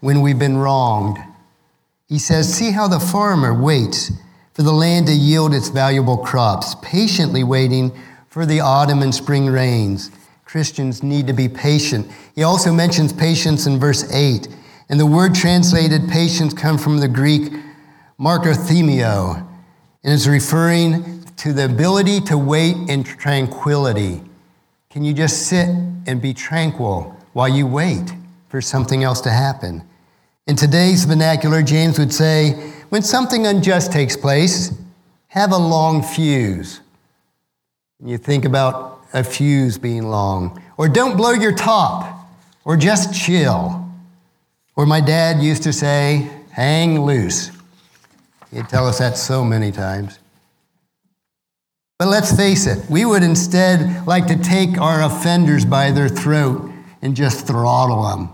when 0.00 0.20
we've 0.20 0.38
been 0.38 0.56
wronged. 0.56 1.18
He 2.08 2.18
says, 2.18 2.52
See 2.52 2.70
how 2.70 2.88
the 2.88 3.00
farmer 3.00 3.58
waits 3.58 4.10
for 4.52 4.62
the 4.62 4.72
land 4.72 5.06
to 5.06 5.12
yield 5.12 5.54
its 5.54 5.68
valuable 5.68 6.18
crops, 6.18 6.76
patiently 6.82 7.44
waiting 7.44 7.92
for 8.28 8.46
the 8.46 8.60
autumn 8.60 9.02
and 9.02 9.14
spring 9.14 9.46
rains. 9.46 10.10
Christians 10.44 11.02
need 11.02 11.26
to 11.26 11.32
be 11.32 11.48
patient. 11.48 12.06
He 12.34 12.42
also 12.42 12.72
mentions 12.72 13.12
patience 13.12 13.66
in 13.66 13.78
verse 13.78 14.10
8. 14.12 14.48
And 14.88 15.00
the 15.00 15.06
word 15.06 15.34
translated 15.34 16.08
patience 16.08 16.54
comes 16.54 16.82
from 16.82 16.98
the 16.98 17.08
Greek 17.08 17.52
makrothumio, 18.20 19.46
and 20.04 20.12
is 20.12 20.28
referring 20.28 21.24
to 21.36 21.52
the 21.52 21.64
ability 21.64 22.20
to 22.20 22.38
wait 22.38 22.76
in 22.88 23.02
tranquility. 23.02 24.22
Can 24.94 25.02
you 25.02 25.12
just 25.12 25.48
sit 25.48 25.68
and 26.06 26.22
be 26.22 26.32
tranquil 26.32 27.18
while 27.32 27.48
you 27.48 27.66
wait 27.66 28.14
for 28.48 28.60
something 28.60 29.02
else 29.02 29.20
to 29.22 29.30
happen. 29.30 29.82
In 30.46 30.54
today's 30.54 31.04
vernacular, 31.04 31.60
James 31.60 31.98
would 31.98 32.14
say, 32.14 32.52
when 32.90 33.02
something 33.02 33.48
unjust 33.48 33.90
takes 33.90 34.16
place, 34.16 34.72
have 35.26 35.50
a 35.50 35.56
long 35.56 36.00
fuse. 36.00 36.80
And 37.98 38.08
You 38.08 38.16
think 38.16 38.44
about 38.44 39.04
a 39.12 39.24
fuse 39.24 39.78
being 39.78 40.08
long. 40.08 40.62
Or 40.76 40.88
don't 40.88 41.16
blow 41.16 41.32
your 41.32 41.56
top. 41.56 42.28
Or 42.64 42.76
just 42.76 43.12
chill. 43.12 43.84
Or 44.76 44.86
my 44.86 45.00
dad 45.00 45.42
used 45.42 45.64
to 45.64 45.72
say, 45.72 46.30
hang 46.52 47.00
loose. 47.00 47.50
He'd 48.52 48.68
tell 48.68 48.86
us 48.86 49.00
that 49.00 49.16
so 49.16 49.44
many 49.44 49.72
times. 49.72 50.20
But 51.98 52.08
let's 52.08 52.36
face 52.36 52.66
it, 52.66 52.90
we 52.90 53.04
would 53.04 53.22
instead 53.22 54.06
like 54.06 54.26
to 54.26 54.36
take 54.36 54.78
our 54.78 55.02
offenders 55.02 55.64
by 55.64 55.92
their 55.92 56.08
throat 56.08 56.70
and 57.02 57.14
just 57.14 57.46
throttle 57.46 58.02
them. 58.08 58.30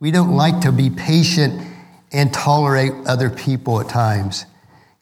We 0.00 0.10
don't 0.10 0.34
like 0.34 0.60
to 0.62 0.72
be 0.72 0.90
patient 0.90 1.62
and 2.12 2.32
tolerate 2.32 2.92
other 3.06 3.30
people 3.30 3.80
at 3.80 3.88
times. 3.88 4.46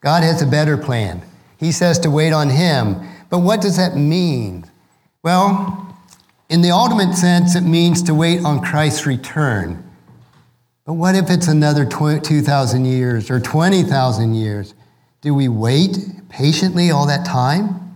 God 0.01 0.21
has 0.21 0.41
a 0.41 0.45
better 0.45 0.77
plan. 0.77 1.21
He 1.57 1.71
says 1.71 1.97
to 1.99 2.11
wait 2.11 2.31
on 2.31 2.49
Him. 2.49 2.97
But 3.29 3.39
what 3.39 3.61
does 3.61 3.77
that 3.77 3.95
mean? 3.95 4.65
Well, 5.23 5.95
in 6.49 6.61
the 6.61 6.71
ultimate 6.71 7.15
sense, 7.15 7.55
it 7.55 7.61
means 7.61 8.03
to 8.03 8.13
wait 8.13 8.43
on 8.43 8.61
Christ's 8.61 9.05
return. 9.05 9.83
But 10.85 10.93
what 10.93 11.15
if 11.15 11.29
it's 11.29 11.47
another 11.47 11.85
2,000 11.85 12.85
years 12.85 13.29
or 13.29 13.39
20,000 13.39 14.33
years? 14.33 14.73
Do 15.21 15.33
we 15.33 15.47
wait 15.49 15.97
patiently 16.29 16.91
all 16.91 17.07
that 17.07 17.25
time? 17.25 17.95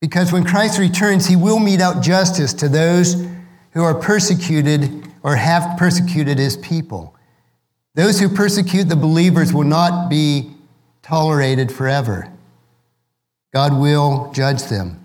Because 0.00 0.32
when 0.32 0.44
Christ 0.44 0.78
returns, 0.78 1.26
he 1.26 1.36
will 1.36 1.60
mete 1.60 1.80
out 1.80 2.02
justice 2.02 2.52
to 2.54 2.68
those 2.68 3.24
who 3.72 3.82
are 3.82 3.94
persecuted 3.94 5.06
or 5.22 5.36
have 5.36 5.78
persecuted 5.78 6.38
his 6.38 6.56
people. 6.56 7.14
Those 7.94 8.18
who 8.18 8.28
persecute 8.28 8.84
the 8.84 8.96
believers 8.96 9.52
will 9.52 9.64
not 9.64 10.08
be 10.08 10.50
tolerated 11.02 11.70
forever. 11.70 12.28
God 13.52 13.78
will 13.78 14.32
judge 14.32 14.64
them. 14.64 15.04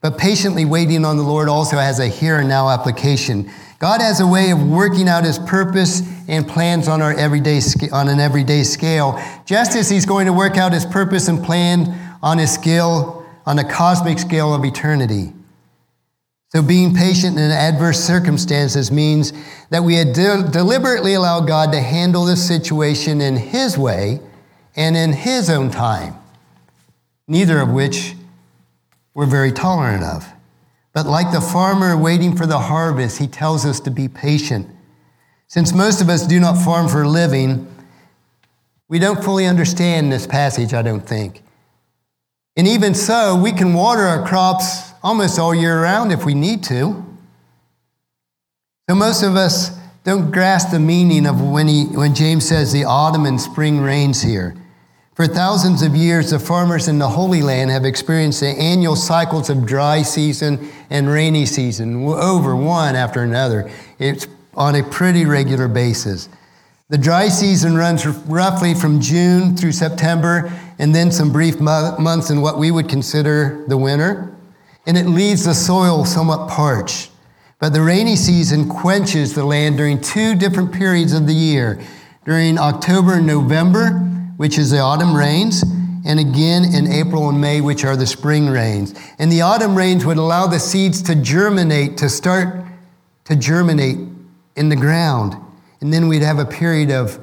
But 0.00 0.18
patiently 0.18 0.66
waiting 0.66 1.04
on 1.06 1.16
the 1.16 1.22
Lord 1.22 1.48
also 1.48 1.76
has 1.78 1.98
a 1.98 2.08
here 2.08 2.36
and 2.36 2.48
now 2.48 2.68
application. 2.68 3.50
God 3.78 4.00
has 4.00 4.20
a 4.20 4.26
way 4.26 4.50
of 4.50 4.62
working 4.62 5.08
out 5.08 5.24
his 5.24 5.38
purpose 5.38 6.02
and 6.28 6.46
plans 6.46 6.88
on, 6.88 7.02
our 7.02 7.12
everyday, 7.12 7.60
on 7.92 8.08
an 8.08 8.20
everyday 8.20 8.62
scale, 8.62 9.20
just 9.44 9.76
as 9.76 9.90
he's 9.90 10.06
going 10.06 10.26
to 10.26 10.32
work 10.32 10.56
out 10.56 10.72
his 10.72 10.86
purpose 10.86 11.28
and 11.28 11.44
plan 11.44 12.16
on 12.22 12.38
his 12.38 12.52
scale, 12.52 13.26
on 13.46 13.58
a 13.58 13.68
cosmic 13.68 14.18
scale 14.18 14.54
of 14.54 14.64
eternity. 14.64 15.32
So, 16.54 16.62
being 16.62 16.94
patient 16.94 17.36
in 17.36 17.50
adverse 17.50 17.98
circumstances 17.98 18.92
means 18.92 19.32
that 19.70 19.82
we 19.82 19.96
de- 20.04 20.48
deliberately 20.52 21.14
allow 21.14 21.40
God 21.40 21.72
to 21.72 21.80
handle 21.80 22.24
the 22.24 22.36
situation 22.36 23.20
in 23.20 23.34
His 23.34 23.76
way 23.76 24.20
and 24.76 24.96
in 24.96 25.12
His 25.12 25.50
own 25.50 25.72
time, 25.72 26.14
neither 27.26 27.58
of 27.58 27.70
which 27.70 28.14
we're 29.14 29.26
very 29.26 29.50
tolerant 29.50 30.04
of. 30.04 30.33
But 30.94 31.06
like 31.06 31.32
the 31.32 31.40
farmer 31.40 31.96
waiting 31.96 32.36
for 32.36 32.46
the 32.46 32.60
harvest, 32.60 33.18
He 33.18 33.26
tells 33.26 33.66
us 33.66 33.80
to 33.80 33.90
be 33.90 34.08
patient. 34.08 34.68
Since 35.48 35.74
most 35.74 36.00
of 36.00 36.08
us 36.08 36.26
do 36.26 36.40
not 36.40 36.54
farm 36.64 36.88
for 36.88 37.02
a 37.02 37.08
living, 37.08 37.66
we 38.88 38.98
don't 38.98 39.22
fully 39.22 39.46
understand 39.46 40.12
this 40.12 40.26
passage, 40.26 40.72
I 40.72 40.82
don't 40.82 41.06
think. 41.06 41.42
And 42.56 42.68
even 42.68 42.94
so, 42.94 43.34
we 43.36 43.50
can 43.50 43.74
water 43.74 44.02
our 44.02 44.24
crops 44.26 44.92
almost 45.02 45.38
all 45.38 45.54
year 45.54 45.82
round 45.82 46.12
if 46.12 46.24
we 46.24 46.34
need 46.34 46.62
to. 46.64 47.04
So 48.88 48.94
most 48.94 49.22
of 49.22 49.34
us 49.34 49.76
don't 50.04 50.30
grasp 50.30 50.70
the 50.70 50.78
meaning 50.78 51.26
of 51.26 51.40
when, 51.40 51.66
he, 51.66 51.86
when 51.86 52.14
James 52.14 52.46
says 52.46 52.72
the 52.72 52.84
autumn 52.84 53.26
and 53.26 53.40
spring 53.40 53.80
rains 53.80 54.22
here. 54.22 54.54
For 55.14 55.26
thousands 55.26 55.82
of 55.82 55.94
years, 55.94 56.30
the 56.30 56.38
farmers 56.38 56.88
in 56.88 56.98
the 56.98 57.08
Holy 57.08 57.40
Land 57.40 57.70
have 57.70 57.84
experienced 57.84 58.40
the 58.40 58.48
annual 58.48 58.96
cycles 58.96 59.48
of 59.48 59.64
dry 59.64 60.02
season 60.02 60.68
and 60.90 61.08
rainy 61.08 61.46
season 61.46 62.04
over 62.04 62.56
one 62.56 62.96
after 62.96 63.22
another. 63.22 63.70
It's 63.98 64.26
on 64.54 64.74
a 64.74 64.82
pretty 64.82 65.24
regular 65.24 65.68
basis. 65.68 66.28
The 66.88 66.98
dry 66.98 67.28
season 67.28 67.76
runs 67.76 68.06
roughly 68.06 68.74
from 68.74 69.00
June 69.00 69.56
through 69.56 69.72
September, 69.72 70.52
and 70.78 70.94
then 70.94 71.12
some 71.12 71.32
brief 71.32 71.60
months 71.60 72.30
in 72.30 72.40
what 72.40 72.58
we 72.58 72.70
would 72.70 72.88
consider 72.88 73.64
the 73.68 73.76
winter 73.76 74.34
and 74.86 74.98
it 74.98 75.06
leaves 75.06 75.44
the 75.44 75.54
soil 75.54 76.04
somewhat 76.04 76.48
parched. 76.48 77.10
But 77.58 77.72
the 77.72 77.80
rainy 77.80 78.16
season 78.16 78.68
quenches 78.68 79.34
the 79.34 79.44
land 79.44 79.76
during 79.76 80.00
two 80.00 80.34
different 80.34 80.72
periods 80.72 81.12
of 81.12 81.26
the 81.26 81.34
year 81.34 81.80
during 82.24 82.58
October 82.58 83.14
and 83.14 83.26
November, 83.26 84.00
which 84.36 84.58
is 84.58 84.70
the 84.70 84.78
autumn 84.78 85.14
rains, 85.14 85.62
and 86.06 86.20
again 86.20 86.64
in 86.64 86.86
April 86.90 87.28
and 87.28 87.40
May, 87.40 87.60
which 87.60 87.84
are 87.84 87.96
the 87.96 88.06
spring 88.06 88.48
rains. 88.48 88.94
And 89.18 89.32
the 89.32 89.40
autumn 89.40 89.74
rains 89.74 90.04
would 90.04 90.18
allow 90.18 90.46
the 90.46 90.58
seeds 90.58 91.00
to 91.02 91.14
germinate, 91.14 91.96
to 91.98 92.08
start 92.08 92.64
to 93.24 93.36
germinate 93.36 93.98
in 94.56 94.68
the 94.68 94.76
ground. 94.76 95.34
And 95.80 95.92
then 95.92 96.08
we'd 96.08 96.22
have 96.22 96.38
a 96.38 96.44
period 96.44 96.90
of 96.90 97.22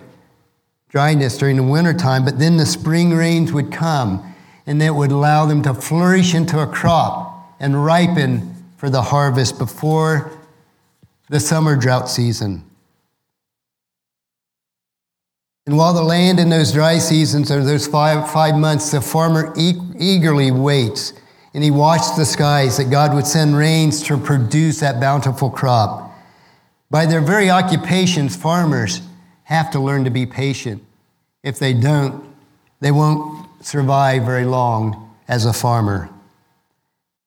dryness 0.90 1.38
during 1.38 1.56
the 1.58 1.64
wintertime, 1.64 2.26
but 2.26 2.40
then 2.40 2.58
the 2.58 2.66
spring 2.66 3.12
rains 3.14 3.54
would 3.54 3.72
come, 3.72 4.34
and 4.66 4.82
that 4.82 4.96
would 4.96 5.12
allow 5.12 5.46
them 5.46 5.62
to 5.64 5.74
flourish 5.74 6.34
into 6.34 6.60
a 6.60 6.68
crop 6.68 7.56
and 7.60 7.86
ripen 7.86 8.56
for 8.78 8.90
the 8.90 9.02
harvest 9.02 9.58
before 9.58 10.32
the 11.30 11.40
summer 11.40 11.76
drought 11.76 12.10
season. 12.10 12.64
And 15.68 15.78
while 15.78 15.94
the 15.94 16.04
land 16.04 16.40
in 16.40 16.50
those 16.50 16.72
dry 16.72 16.98
seasons 16.98 17.52
or 17.52 17.64
those 17.64 17.88
five, 17.88 18.32
five 18.32 18.56
months, 18.56 18.92
the 18.92 19.02
farmer 19.02 19.54
e- 19.58 19.80
eagerly 19.98 20.52
waits 20.52 21.14
and 21.54 21.64
he 21.64 21.72
watched 21.72 22.16
the 22.16 22.26
skies 22.26 22.78
that 22.78 22.90
God 22.90 23.14
would 23.14 23.28
send 23.28 23.58
rains 23.58 24.02
to 24.04 24.18
produce 24.18 24.80
that 24.80 25.00
bountiful 25.02 25.50
crop. 25.50 26.12
By 26.90 27.06
their 27.06 27.22
very 27.22 27.50
occupations, 27.50 28.36
farmers 28.36 29.02
have 29.44 29.72
to 29.72 29.80
learn 29.80 30.06
to 30.06 30.10
be 30.10 30.26
patient. 30.26 30.84
If 31.44 31.60
they 31.60 31.74
don't, 31.74 32.24
they 32.80 32.92
won't 32.92 33.48
survive 33.64 34.24
very 34.24 34.46
long 34.46 35.14
as 35.28 35.46
a 35.46 35.54
farmer. 35.54 36.10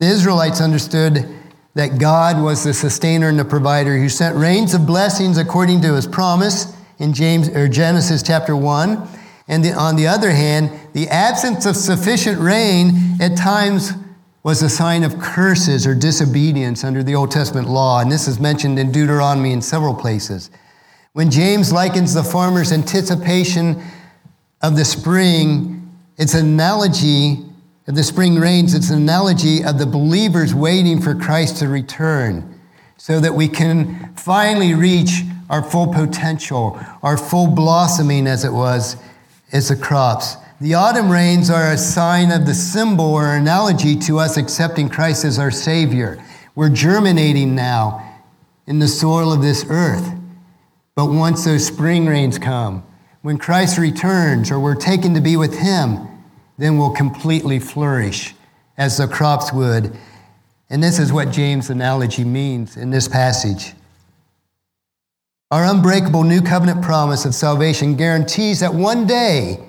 The 0.00 0.06
Israelites 0.06 0.60
understood 0.60 1.28
that 1.74 1.98
God 1.98 2.42
was 2.42 2.64
the 2.64 2.72
sustainer 2.72 3.28
and 3.28 3.38
the 3.38 3.44
provider 3.44 3.98
who 3.98 4.08
sent 4.08 4.36
rains 4.36 4.74
of 4.74 4.86
blessings 4.86 5.38
according 5.38 5.82
to 5.82 5.94
his 5.94 6.06
promise 6.06 6.73
in 6.98 7.12
James 7.12 7.48
or 7.48 7.68
Genesis 7.68 8.22
chapter 8.22 8.56
1. 8.56 9.08
And 9.48 9.64
the, 9.64 9.72
on 9.72 9.96
the 9.96 10.06
other 10.06 10.30
hand, 10.30 10.70
the 10.92 11.08
absence 11.08 11.66
of 11.66 11.76
sufficient 11.76 12.40
rain 12.40 12.92
at 13.20 13.36
times 13.36 13.92
was 14.42 14.62
a 14.62 14.68
sign 14.68 15.04
of 15.04 15.18
curses 15.18 15.86
or 15.86 15.94
disobedience 15.94 16.84
under 16.84 17.02
the 17.02 17.14
Old 17.14 17.30
Testament 17.30 17.68
law. 17.68 18.00
And 18.00 18.12
this 18.12 18.28
is 18.28 18.38
mentioned 18.38 18.78
in 18.78 18.92
Deuteronomy 18.92 19.52
in 19.52 19.62
several 19.62 19.94
places. 19.94 20.50
When 21.12 21.30
James 21.30 21.72
likens 21.72 22.12
the 22.12 22.24
farmer's 22.24 22.72
anticipation 22.72 23.82
of 24.62 24.76
the 24.76 24.84
spring, 24.84 25.90
it's 26.18 26.34
an 26.34 26.46
analogy 26.46 27.44
of 27.86 27.94
the 27.94 28.02
spring 28.02 28.36
rains, 28.36 28.74
it's 28.74 28.90
an 28.90 28.98
analogy 28.98 29.62
of 29.62 29.78
the 29.78 29.86
believers 29.86 30.54
waiting 30.54 31.00
for 31.00 31.14
Christ 31.14 31.58
to 31.58 31.68
return 31.68 32.60
so 32.96 33.20
that 33.20 33.34
we 33.34 33.48
can 33.48 34.14
finally 34.14 34.74
reach 34.74 35.22
our 35.54 35.62
full 35.62 35.86
potential, 35.86 36.80
our 37.00 37.16
full 37.16 37.46
blossoming, 37.46 38.26
as 38.26 38.44
it 38.44 38.52
was, 38.52 38.96
as 39.52 39.68
the 39.68 39.76
crops. 39.76 40.34
The 40.60 40.74
autumn 40.74 41.08
rains 41.08 41.48
are 41.48 41.70
a 41.70 41.78
sign 41.78 42.32
of 42.32 42.44
the 42.44 42.54
symbol 42.54 43.14
or 43.14 43.36
analogy 43.36 43.94
to 44.00 44.18
us 44.18 44.36
accepting 44.36 44.88
Christ 44.88 45.24
as 45.24 45.38
our 45.38 45.52
Savior. 45.52 46.20
We're 46.56 46.70
germinating 46.70 47.54
now 47.54 48.20
in 48.66 48.80
the 48.80 48.88
soil 48.88 49.32
of 49.32 49.42
this 49.42 49.64
earth. 49.68 50.12
But 50.96 51.12
once 51.12 51.44
those 51.44 51.64
spring 51.64 52.06
rains 52.06 52.36
come, 52.36 52.84
when 53.22 53.38
Christ 53.38 53.78
returns 53.78 54.50
or 54.50 54.58
we're 54.58 54.74
taken 54.74 55.14
to 55.14 55.20
be 55.20 55.36
with 55.36 55.56
Him, 55.56 56.08
then 56.58 56.78
we'll 56.78 56.90
completely 56.90 57.60
flourish 57.60 58.34
as 58.76 58.98
the 58.98 59.06
crops 59.06 59.52
would. 59.52 59.96
And 60.68 60.82
this 60.82 60.98
is 60.98 61.12
what 61.12 61.30
James' 61.30 61.70
analogy 61.70 62.24
means 62.24 62.76
in 62.76 62.90
this 62.90 63.06
passage. 63.06 63.72
Our 65.54 65.66
unbreakable 65.66 66.24
new 66.24 66.42
covenant 66.42 66.82
promise 66.82 67.24
of 67.24 67.32
salvation 67.32 67.94
guarantees 67.94 68.58
that 68.58 68.74
one 68.74 69.06
day 69.06 69.60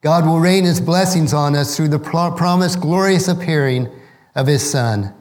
God 0.00 0.24
will 0.24 0.38
rain 0.38 0.62
his 0.62 0.80
blessings 0.80 1.34
on 1.34 1.56
us 1.56 1.76
through 1.76 1.88
the 1.88 1.98
promised 1.98 2.80
glorious 2.80 3.26
appearing 3.26 3.88
of 4.36 4.46
his 4.46 4.62
Son. 4.62 5.12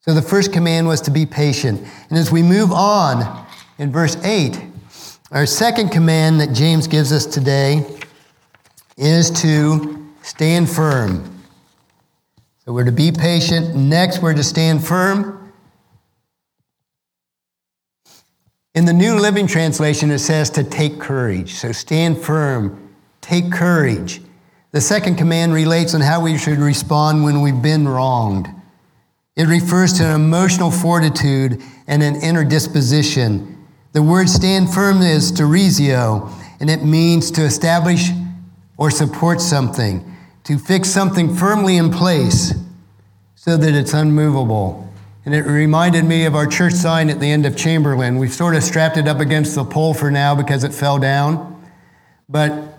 So 0.00 0.12
the 0.12 0.20
first 0.20 0.52
command 0.52 0.86
was 0.86 1.00
to 1.00 1.10
be 1.10 1.24
patient. 1.24 1.82
And 2.10 2.18
as 2.18 2.30
we 2.30 2.42
move 2.42 2.70
on 2.72 3.46
in 3.78 3.90
verse 3.90 4.22
8, 4.22 4.60
our 5.30 5.46
second 5.46 5.88
command 5.88 6.38
that 6.42 6.52
James 6.52 6.86
gives 6.86 7.10
us 7.10 7.24
today 7.24 7.86
is 8.98 9.30
to 9.40 10.12
stand 10.20 10.68
firm. 10.68 11.42
So 12.66 12.72
we're 12.74 12.84
to 12.84 12.92
be 12.92 13.12
patient. 13.12 13.74
Next, 13.74 14.20
we're 14.20 14.34
to 14.34 14.44
stand 14.44 14.86
firm. 14.86 15.45
In 18.76 18.84
the 18.84 18.92
New 18.92 19.18
Living 19.18 19.46
Translation, 19.46 20.10
it 20.10 20.18
says 20.18 20.50
to 20.50 20.62
take 20.62 21.00
courage. 21.00 21.54
So 21.54 21.72
stand 21.72 22.18
firm, 22.18 22.92
take 23.22 23.50
courage. 23.50 24.20
The 24.72 24.82
second 24.82 25.16
command 25.16 25.54
relates 25.54 25.94
on 25.94 26.02
how 26.02 26.20
we 26.20 26.36
should 26.36 26.58
respond 26.58 27.24
when 27.24 27.40
we've 27.40 27.62
been 27.62 27.88
wronged. 27.88 28.48
It 29.34 29.46
refers 29.46 29.94
to 29.94 30.04
an 30.04 30.16
emotional 30.16 30.70
fortitude 30.70 31.62
and 31.86 32.02
an 32.02 32.16
inner 32.16 32.44
disposition. 32.44 33.66
The 33.92 34.02
word 34.02 34.28
stand 34.28 34.68
firm 34.68 35.00
is 35.00 35.32
teresio, 35.32 36.30
and 36.60 36.68
it 36.68 36.84
means 36.84 37.30
to 37.30 37.44
establish 37.44 38.10
or 38.76 38.90
support 38.90 39.40
something, 39.40 40.04
to 40.44 40.58
fix 40.58 40.90
something 40.90 41.34
firmly 41.34 41.78
in 41.78 41.90
place 41.90 42.52
so 43.36 43.56
that 43.56 43.74
it's 43.74 43.94
unmovable. 43.94 44.85
And 45.26 45.34
it 45.34 45.42
reminded 45.42 46.04
me 46.04 46.24
of 46.24 46.36
our 46.36 46.46
church 46.46 46.72
sign 46.74 47.10
at 47.10 47.18
the 47.18 47.28
end 47.28 47.46
of 47.46 47.56
Chamberlain. 47.56 48.16
We've 48.16 48.32
sort 48.32 48.54
of 48.54 48.62
strapped 48.62 48.96
it 48.96 49.08
up 49.08 49.18
against 49.18 49.56
the 49.56 49.64
pole 49.64 49.92
for 49.92 50.08
now 50.08 50.36
because 50.36 50.62
it 50.62 50.72
fell 50.72 51.00
down. 51.00 51.64
But 52.28 52.78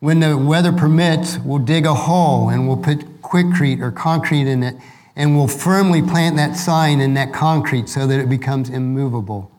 when 0.00 0.20
the 0.20 0.36
weather 0.36 0.72
permits, 0.72 1.38
we'll 1.38 1.58
dig 1.58 1.86
a 1.86 1.94
hole 1.94 2.50
and 2.50 2.68
we'll 2.68 2.76
put 2.76 3.22
Quikrete 3.22 3.80
or 3.80 3.90
concrete 3.90 4.46
in 4.46 4.62
it 4.62 4.76
and 5.16 5.34
we'll 5.34 5.48
firmly 5.48 6.02
plant 6.02 6.36
that 6.36 6.54
sign 6.54 7.00
in 7.00 7.14
that 7.14 7.32
concrete 7.32 7.88
so 7.88 8.06
that 8.06 8.20
it 8.20 8.28
becomes 8.28 8.68
immovable. 8.68 9.50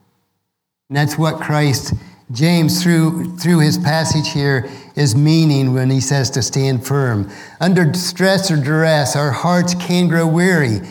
And 0.90 0.98
that's 0.98 1.18
what 1.18 1.42
Christ, 1.42 1.96
James, 2.32 2.84
through, 2.84 3.36
through 3.38 3.62
his 3.62 3.80
passage 3.80 4.32
here, 4.32 4.70
is 4.96 5.16
meaning 5.16 5.74
when 5.74 5.90
he 5.90 6.00
says 6.00 6.30
to 6.32 6.44
stand 6.44 6.86
firm. 6.86 7.32
Under 7.60 7.92
stress 7.96 8.52
or 8.52 8.58
duress, 8.58 9.16
our 9.16 9.32
hearts 9.32 9.74
can 9.74 10.08
grow 10.08 10.28
weary 10.28 10.82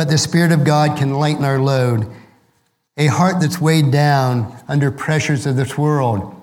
but 0.00 0.08
the 0.08 0.16
Spirit 0.16 0.50
of 0.50 0.64
God 0.64 0.96
can 0.96 1.12
lighten 1.12 1.44
our 1.44 1.58
load. 1.58 2.10
A 2.96 3.08
heart 3.08 3.38
that's 3.38 3.60
weighed 3.60 3.90
down 3.90 4.50
under 4.66 4.90
pressures 4.90 5.44
of 5.44 5.56
this 5.56 5.76
world. 5.76 6.34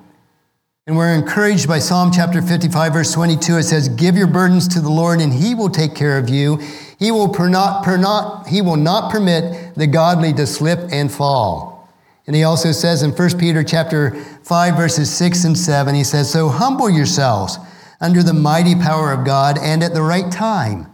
And 0.86 0.96
we're 0.96 1.16
encouraged 1.16 1.68
by 1.68 1.80
Psalm 1.80 2.12
chapter 2.14 2.40
55, 2.40 2.94
verse 2.94 3.12
22. 3.14 3.58
It 3.58 3.64
says, 3.64 3.90
Give 3.90 4.16
your 4.16 4.28
burdens 4.28 4.68
to 4.68 4.80
the 4.80 4.92
Lord, 4.92 5.22
and 5.22 5.34
he 5.34 5.56
will 5.56 5.72
take 5.72 5.96
care 5.96 6.20
of 6.20 6.30
you. 6.30 6.58
He 7.00 7.10
will, 7.10 7.30
per 7.30 7.50
not, 7.50 7.84
per 7.84 7.98
not, 7.98 8.46
he 8.46 8.62
will 8.62 8.76
not 8.76 9.12
permit 9.12 9.74
the 9.74 9.88
godly 9.88 10.34
to 10.34 10.46
slip 10.46 10.78
and 10.92 11.12
fall. 11.12 11.92
And 12.28 12.36
he 12.36 12.44
also 12.44 12.72
says 12.72 13.02
in 13.02 13.10
1 13.10 13.40
Peter 13.40 13.64
chapter 13.64 14.12
5, 14.44 14.76
verses 14.76 15.12
6 15.12 15.46
and 15.46 15.58
7, 15.58 15.96
he 15.96 16.04
says, 16.04 16.32
So 16.32 16.50
humble 16.50 16.92
yourselves 16.92 17.58
under 18.00 18.22
the 18.22 18.34
mighty 18.34 18.76
power 18.76 19.12
of 19.12 19.26
God, 19.26 19.58
and 19.58 19.82
at 19.82 19.96
the 19.96 20.04
right 20.04 20.32
time 20.32 20.94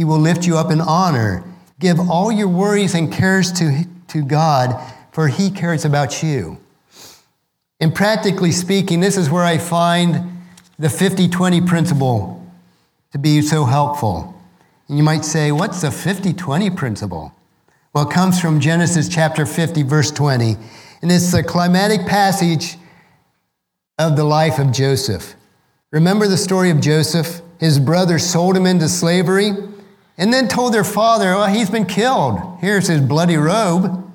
he 0.00 0.04
will 0.04 0.18
lift 0.18 0.46
you 0.46 0.56
up 0.56 0.70
in 0.70 0.80
honor. 0.80 1.44
Give 1.78 2.00
all 2.00 2.32
your 2.32 2.48
worries 2.48 2.94
and 2.94 3.12
cares 3.12 3.52
to, 3.52 3.84
to 4.08 4.24
God, 4.24 4.82
for 5.12 5.28
He 5.28 5.50
cares 5.50 5.84
about 5.84 6.22
you. 6.22 6.56
And 7.80 7.94
practically 7.94 8.50
speaking, 8.50 9.00
this 9.00 9.18
is 9.18 9.28
where 9.28 9.44
I 9.44 9.58
find 9.58 10.42
the 10.78 10.88
50 10.88 11.28
20 11.28 11.60
principle 11.60 12.50
to 13.12 13.18
be 13.18 13.42
so 13.42 13.66
helpful. 13.66 14.34
And 14.88 14.96
you 14.96 15.04
might 15.04 15.22
say, 15.22 15.52
What's 15.52 15.82
the 15.82 15.90
50 15.90 16.32
20 16.32 16.70
principle? 16.70 17.34
Well, 17.92 18.08
it 18.08 18.14
comes 18.14 18.40
from 18.40 18.58
Genesis 18.58 19.06
chapter 19.06 19.44
50, 19.44 19.82
verse 19.82 20.10
20. 20.10 20.56
And 21.02 21.12
it's 21.12 21.30
the 21.30 21.42
climatic 21.42 22.06
passage 22.06 22.78
of 23.98 24.16
the 24.16 24.24
life 24.24 24.58
of 24.58 24.72
Joseph. 24.72 25.34
Remember 25.92 26.26
the 26.26 26.38
story 26.38 26.70
of 26.70 26.80
Joseph? 26.80 27.42
His 27.58 27.78
brothers 27.78 28.24
sold 28.24 28.56
him 28.56 28.64
into 28.64 28.88
slavery 28.88 29.52
and 30.20 30.30
then 30.30 30.48
told 30.48 30.74
their 30.74 30.84
father, 30.84 31.34
Well, 31.34 31.46
he's 31.46 31.70
been 31.70 31.86
killed. 31.86 32.38
Here's 32.60 32.86
his 32.86 33.00
bloody 33.00 33.38
robe. 33.38 34.06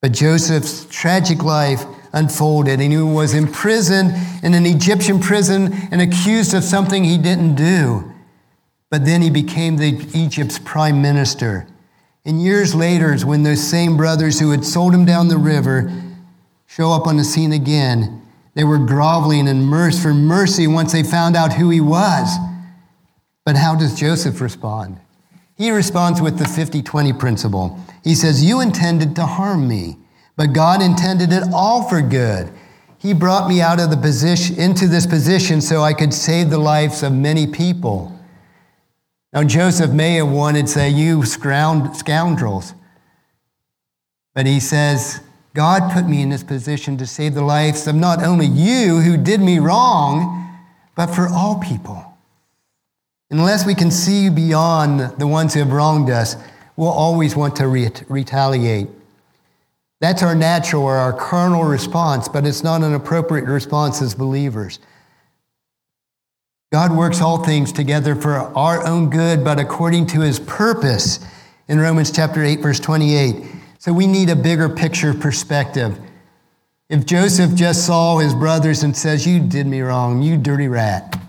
But 0.00 0.12
Joseph's 0.12 0.86
tragic 0.86 1.42
life 1.42 1.84
unfolded, 2.12 2.80
and 2.80 2.92
he 2.92 2.98
was 2.98 3.34
imprisoned 3.34 4.12
in 4.42 4.54
an 4.54 4.64
Egyptian 4.64 5.18
prison 5.18 5.72
and 5.90 6.00
accused 6.00 6.54
of 6.54 6.62
something 6.62 7.04
he 7.04 7.18
didn't 7.18 7.56
do. 7.56 8.10
But 8.90 9.04
then 9.04 9.22
he 9.22 9.28
became 9.28 9.76
the 9.76 10.08
Egypt's 10.14 10.58
prime 10.60 11.02
minister. 11.02 11.66
And 12.24 12.40
years 12.40 12.74
later, 12.74 13.16
when 13.18 13.42
those 13.42 13.62
same 13.62 13.96
brothers 13.96 14.38
who 14.38 14.52
had 14.52 14.64
sold 14.64 14.94
him 14.94 15.04
down 15.04 15.28
the 15.28 15.36
river 15.36 15.92
show 16.66 16.92
up 16.92 17.08
on 17.08 17.16
the 17.16 17.24
scene 17.24 17.52
again, 17.52 18.22
they 18.54 18.64
were 18.64 18.78
groveling 18.78 19.48
and 19.48 19.66
mercy 19.66 20.00
for 20.00 20.14
mercy 20.14 20.66
once 20.68 20.92
they 20.92 21.02
found 21.02 21.36
out 21.36 21.54
who 21.54 21.70
he 21.70 21.80
was. 21.80 22.36
But 23.44 23.56
how 23.56 23.74
does 23.74 23.98
Joseph 23.98 24.40
respond? 24.40 25.00
He 25.56 25.70
responds 25.70 26.20
with 26.20 26.38
the 26.38 26.46
50 26.46 26.82
20 26.82 27.12
principle. 27.12 27.78
He 28.02 28.14
says, 28.14 28.44
You 28.44 28.60
intended 28.60 29.14
to 29.16 29.26
harm 29.26 29.68
me, 29.68 29.98
but 30.36 30.52
God 30.52 30.82
intended 30.82 31.32
it 31.32 31.44
all 31.52 31.88
for 31.88 32.00
good. 32.00 32.50
He 32.98 33.14
brought 33.14 33.48
me 33.48 33.60
out 33.60 33.80
of 33.80 33.90
the 33.90 33.96
position 33.96 34.58
into 34.58 34.86
this 34.86 35.06
position 35.06 35.60
so 35.60 35.82
I 35.82 35.94
could 35.94 36.12
save 36.12 36.50
the 36.50 36.58
lives 36.58 37.02
of 37.02 37.12
many 37.12 37.46
people. 37.46 38.18
Now, 39.32 39.44
Joseph 39.44 39.90
may 39.90 40.14
have 40.14 40.28
wanted 40.28 40.66
to 40.66 40.72
say, 40.72 40.90
You 40.90 41.24
scoundrels. 41.24 42.74
But 44.34 44.46
he 44.46 44.60
says, 44.60 45.20
God 45.54 45.92
put 45.92 46.08
me 46.08 46.22
in 46.22 46.28
this 46.28 46.44
position 46.44 46.96
to 46.98 47.06
save 47.06 47.34
the 47.34 47.42
lives 47.42 47.86
of 47.86 47.94
not 47.94 48.22
only 48.22 48.46
you 48.46 49.00
who 49.00 49.16
did 49.16 49.40
me 49.40 49.58
wrong, 49.58 50.58
but 50.94 51.08
for 51.08 51.28
all 51.28 51.58
people. 51.58 52.09
Unless 53.30 53.64
we 53.64 53.74
can 53.74 53.90
see 53.90 54.28
beyond 54.28 55.00
the 55.18 55.26
ones 55.26 55.54
who 55.54 55.60
have 55.60 55.72
wronged 55.72 56.10
us, 56.10 56.36
we'll 56.76 56.88
always 56.88 57.36
want 57.36 57.56
to 57.56 57.68
retaliate. 57.68 58.88
That's 60.00 60.22
our 60.22 60.34
natural 60.34 60.82
or 60.82 60.96
our 60.96 61.12
carnal 61.12 61.64
response, 61.64 62.28
but 62.28 62.46
it's 62.46 62.64
not 62.64 62.82
an 62.82 62.94
appropriate 62.94 63.44
response 63.44 64.02
as 64.02 64.14
believers. 64.14 64.80
God 66.72 66.96
works 66.96 67.20
all 67.20 67.44
things 67.44 67.72
together 67.72 68.14
for 68.14 68.34
our 68.34 68.86
own 68.86 69.10
good, 69.10 69.44
but 69.44 69.60
according 69.60 70.06
to 70.08 70.20
his 70.20 70.40
purpose 70.40 71.20
in 71.68 71.78
Romans 71.78 72.10
chapter 72.10 72.42
8, 72.42 72.60
verse 72.60 72.80
28. 72.80 73.44
So 73.78 73.92
we 73.92 74.06
need 74.06 74.28
a 74.28 74.36
bigger 74.36 74.68
picture 74.68 75.14
perspective. 75.14 75.98
If 76.88 77.06
Joseph 77.06 77.54
just 77.54 77.86
saw 77.86 78.18
his 78.18 78.34
brothers 78.34 78.82
and 78.82 78.96
says, 78.96 79.26
You 79.26 79.40
did 79.40 79.66
me 79.66 79.80
wrong, 79.80 80.22
you 80.22 80.36
dirty 80.36 80.68
rat, 80.68 81.20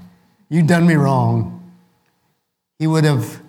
you 0.50 0.64
done 0.64 0.88
me 0.88 0.96
wrong, 0.96 1.61
he 2.82 2.88
would 2.88 3.04
have 3.04 3.44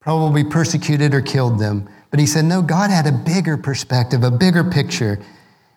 probably 0.00 0.42
persecuted 0.42 1.12
or 1.12 1.20
killed 1.20 1.58
them. 1.58 1.86
But 2.10 2.20
he 2.20 2.26
said, 2.26 2.46
no, 2.46 2.62
God 2.62 2.88
had 2.88 3.06
a 3.06 3.12
bigger 3.12 3.58
perspective, 3.58 4.24
a 4.24 4.30
bigger 4.30 4.64
picture. 4.64 5.18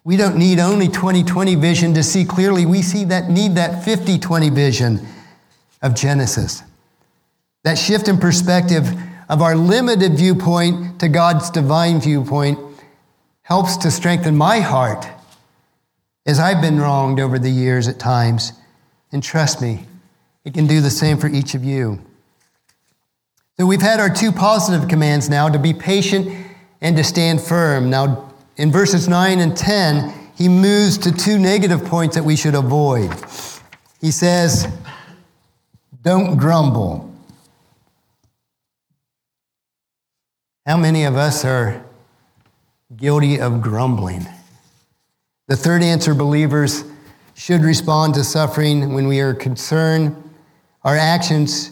We 0.05 0.15
don't 0.15 0.37
need 0.37 0.59
only 0.59 0.87
2020 0.87 1.55
vision 1.55 1.93
to 1.95 2.03
see 2.03 2.23
clearly. 2.23 2.65
We 2.65 2.81
see 2.81 3.03
that 3.03 3.29
need 3.29 3.55
that 3.55 3.83
50-20 3.83 4.55
vision 4.55 5.05
of 5.81 5.93
Genesis. 5.93 6.63
That 7.65 7.77
shift 7.77 8.07
in 8.07 8.17
perspective 8.17 8.87
of 9.27 9.41
our 9.41 9.57
limited 9.57 10.13
viewpoint 10.13 11.01
to 11.01 11.09
God's 11.09 11.49
divine 11.49 11.99
viewpoint 11.99 12.59
helps 13.41 13.75
to 13.75 13.91
strengthen 13.91 14.37
my 14.37 14.61
heart 14.61 15.05
as 16.25 16.39
I've 16.39 16.61
been 16.61 16.79
wronged 16.79 17.19
over 17.19 17.39
the 17.39 17.51
years 17.51 17.89
at 17.89 17.99
times. 17.99 18.53
And 19.11 19.21
trust 19.21 19.61
me, 19.61 19.85
it 20.45 20.53
can 20.53 20.65
do 20.65 20.79
the 20.79 20.89
same 20.89 21.17
for 21.17 21.27
each 21.27 21.55
of 21.55 21.65
you. 21.65 21.99
So 23.59 23.65
we've 23.65 23.81
had 23.81 23.99
our 23.99 24.09
two 24.09 24.31
positive 24.31 24.87
commands 24.87 25.29
now 25.29 25.49
to 25.49 25.59
be 25.59 25.73
patient 25.73 26.47
and 26.79 26.95
to 26.95 27.03
stand 27.03 27.41
firm. 27.41 27.89
Now, 27.89 28.33
in 28.55 28.71
verses 28.71 29.09
9 29.09 29.39
and 29.39 29.55
10, 29.55 30.13
he 30.37 30.47
moves 30.47 30.97
to 30.99 31.11
two 31.11 31.37
negative 31.37 31.83
points 31.83 32.15
that 32.15 32.23
we 32.23 32.37
should 32.37 32.55
avoid. 32.55 33.13
He 33.99 34.11
says, 34.11 34.65
Don't 36.03 36.37
grumble. 36.37 37.13
How 40.65 40.77
many 40.77 41.03
of 41.03 41.17
us 41.17 41.43
are 41.43 41.83
guilty 42.95 43.41
of 43.41 43.61
grumbling? 43.61 44.25
The 45.49 45.57
third 45.57 45.83
answer 45.83 46.13
believers 46.13 46.85
should 47.33 47.59
respond 47.59 48.13
to 48.13 48.23
suffering 48.23 48.93
when 48.93 49.09
we 49.09 49.19
are 49.19 49.33
concerned. 49.33 50.15
Our 50.83 50.95
actions 50.95 51.71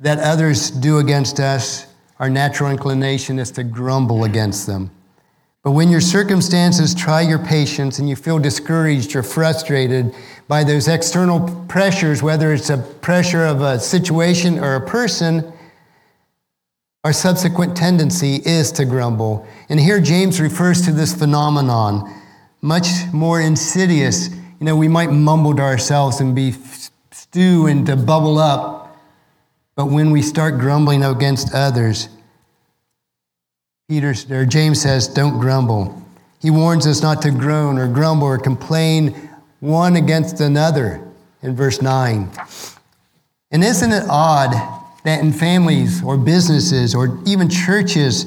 that 0.00 0.18
others 0.20 0.70
do 0.70 0.98
against 0.98 1.40
us, 1.40 1.86
our 2.20 2.30
natural 2.30 2.70
inclination 2.70 3.38
is 3.38 3.50
to 3.52 3.64
grumble 3.64 4.24
against 4.24 4.66
them. 4.66 4.90
But 5.64 5.72
when 5.72 5.90
your 5.90 6.00
circumstances 6.00 6.94
try 6.94 7.22
your 7.22 7.40
patience 7.40 7.98
and 7.98 8.08
you 8.08 8.14
feel 8.14 8.38
discouraged 8.38 9.16
or 9.16 9.24
frustrated 9.24 10.14
by 10.46 10.62
those 10.62 10.86
external 10.86 11.64
pressures, 11.66 12.22
whether 12.22 12.52
it's 12.52 12.70
a 12.70 12.78
pressure 12.78 13.44
of 13.44 13.60
a 13.60 13.80
situation 13.80 14.58
or 14.60 14.76
a 14.76 14.86
person, 14.86 15.52
our 17.02 17.12
subsequent 17.12 17.76
tendency 17.76 18.36
is 18.44 18.70
to 18.72 18.84
grumble. 18.84 19.46
And 19.68 19.80
here 19.80 20.00
James 20.00 20.40
refers 20.40 20.82
to 20.82 20.92
this 20.92 21.12
phenomenon, 21.12 22.08
much 22.62 22.86
more 23.12 23.40
insidious. 23.40 24.28
You 24.28 24.66
know, 24.66 24.76
we 24.76 24.88
might 24.88 25.10
mumble 25.10 25.56
to 25.56 25.62
ourselves 25.62 26.20
and 26.20 26.36
be 26.36 26.54
stew 27.10 27.66
and 27.66 27.84
to 27.86 27.96
bubble 27.96 28.38
up 28.38 28.77
but 29.78 29.86
when 29.86 30.10
we 30.10 30.22
start 30.22 30.58
grumbling 30.58 31.04
against 31.04 31.54
others, 31.54 32.08
Peter 33.88 34.12
or 34.28 34.44
James 34.44 34.82
says, 34.82 35.06
don't 35.06 35.38
grumble. 35.38 36.02
He 36.40 36.50
warns 36.50 36.84
us 36.84 37.00
not 37.00 37.22
to 37.22 37.30
groan 37.30 37.78
or 37.78 37.86
grumble 37.86 38.26
or 38.26 38.38
complain 38.38 39.30
one 39.60 39.94
against 39.94 40.40
another 40.40 41.00
in 41.42 41.54
verse 41.54 41.80
9. 41.80 42.28
And 43.52 43.62
isn't 43.62 43.92
it 43.92 44.02
odd 44.10 44.50
that 45.04 45.20
in 45.20 45.32
families 45.32 46.02
or 46.02 46.16
businesses 46.16 46.92
or 46.92 47.16
even 47.24 47.48
churches, 47.48 48.26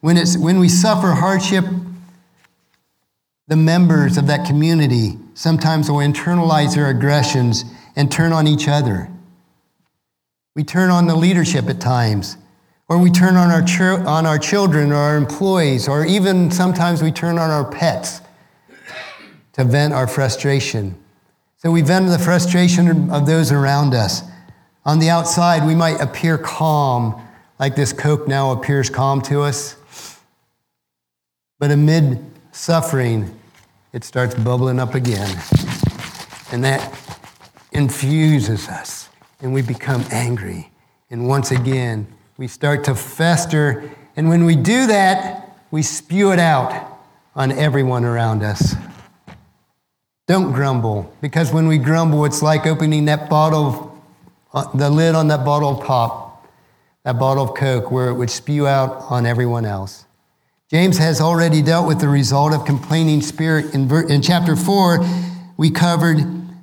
when, 0.00 0.16
it's, 0.16 0.36
when 0.36 0.58
we 0.58 0.68
suffer 0.68 1.12
hardship, 1.12 1.66
the 3.46 3.54
members 3.54 4.16
of 4.16 4.26
that 4.26 4.44
community 4.44 5.18
sometimes 5.34 5.88
will 5.88 5.98
internalize 5.98 6.74
their 6.74 6.90
aggressions 6.90 7.64
and 7.94 8.10
turn 8.10 8.32
on 8.32 8.48
each 8.48 8.66
other. 8.66 9.08
We 10.54 10.64
turn 10.64 10.90
on 10.90 11.06
the 11.06 11.14
leadership 11.14 11.68
at 11.68 11.80
times, 11.80 12.36
or 12.88 12.98
we 12.98 13.10
turn 13.10 13.36
on 13.36 13.50
our, 13.50 14.06
on 14.06 14.26
our 14.26 14.38
children 14.38 14.92
or 14.92 14.96
our 14.96 15.16
employees, 15.16 15.88
or 15.88 16.04
even 16.04 16.50
sometimes 16.50 17.02
we 17.02 17.12
turn 17.12 17.38
on 17.38 17.50
our 17.50 17.64
pets 17.70 18.20
to 19.52 19.64
vent 19.64 19.94
our 19.94 20.06
frustration. 20.06 20.96
So 21.58 21.70
we 21.70 21.82
vent 21.82 22.08
the 22.08 22.18
frustration 22.18 23.10
of 23.10 23.26
those 23.26 23.52
around 23.52 23.94
us. 23.94 24.22
On 24.84 24.98
the 24.98 25.10
outside, 25.10 25.66
we 25.66 25.74
might 25.74 26.00
appear 26.00 26.38
calm, 26.38 27.20
like 27.58 27.76
this 27.76 27.92
Coke 27.92 28.26
now 28.26 28.52
appears 28.52 28.88
calm 28.88 29.20
to 29.22 29.42
us. 29.42 29.76
But 31.58 31.70
amid 31.70 32.24
suffering, 32.52 33.38
it 33.92 34.04
starts 34.04 34.34
bubbling 34.34 34.80
up 34.80 34.94
again. 34.94 35.30
And 36.50 36.64
that 36.64 36.98
infuses 37.72 38.68
us, 38.68 38.99
and 39.42 39.52
we 39.52 39.62
become 39.62 40.04
angry. 40.10 40.70
And 41.10 41.26
once 41.26 41.50
again, 41.50 42.06
we 42.36 42.46
start 42.46 42.84
to 42.84 42.94
fester. 42.94 43.90
And 44.16 44.28
when 44.28 44.44
we 44.44 44.56
do 44.56 44.86
that, 44.86 45.58
we 45.70 45.82
spew 45.82 46.32
it 46.32 46.38
out 46.38 46.98
on 47.34 47.52
everyone 47.52 48.04
around 48.04 48.42
us. 48.42 48.74
Don't 50.26 50.52
grumble, 50.52 51.12
because 51.20 51.52
when 51.52 51.66
we 51.66 51.78
grumble, 51.78 52.24
it's 52.24 52.42
like 52.42 52.66
opening 52.66 53.06
that 53.06 53.28
bottle, 53.28 54.00
of, 54.52 54.66
uh, 54.68 54.76
the 54.76 54.88
lid 54.88 55.14
on 55.14 55.28
that 55.28 55.44
bottle 55.44 55.70
of 55.70 55.84
pop, 55.84 56.46
that 57.04 57.18
bottle 57.18 57.42
of 57.42 57.56
Coke, 57.56 57.90
where 57.90 58.08
it 58.08 58.14
would 58.14 58.30
spew 58.30 58.66
out 58.66 59.04
on 59.10 59.26
everyone 59.26 59.64
else. 59.64 60.04
James 60.70 60.98
has 60.98 61.20
already 61.20 61.62
dealt 61.62 61.88
with 61.88 62.00
the 62.00 62.08
result 62.08 62.52
of 62.52 62.64
complaining 62.64 63.20
spirit. 63.22 63.74
In, 63.74 63.90
in 64.08 64.22
chapter 64.22 64.54
4, 64.54 65.04
we 65.56 65.68
covered 65.68 66.18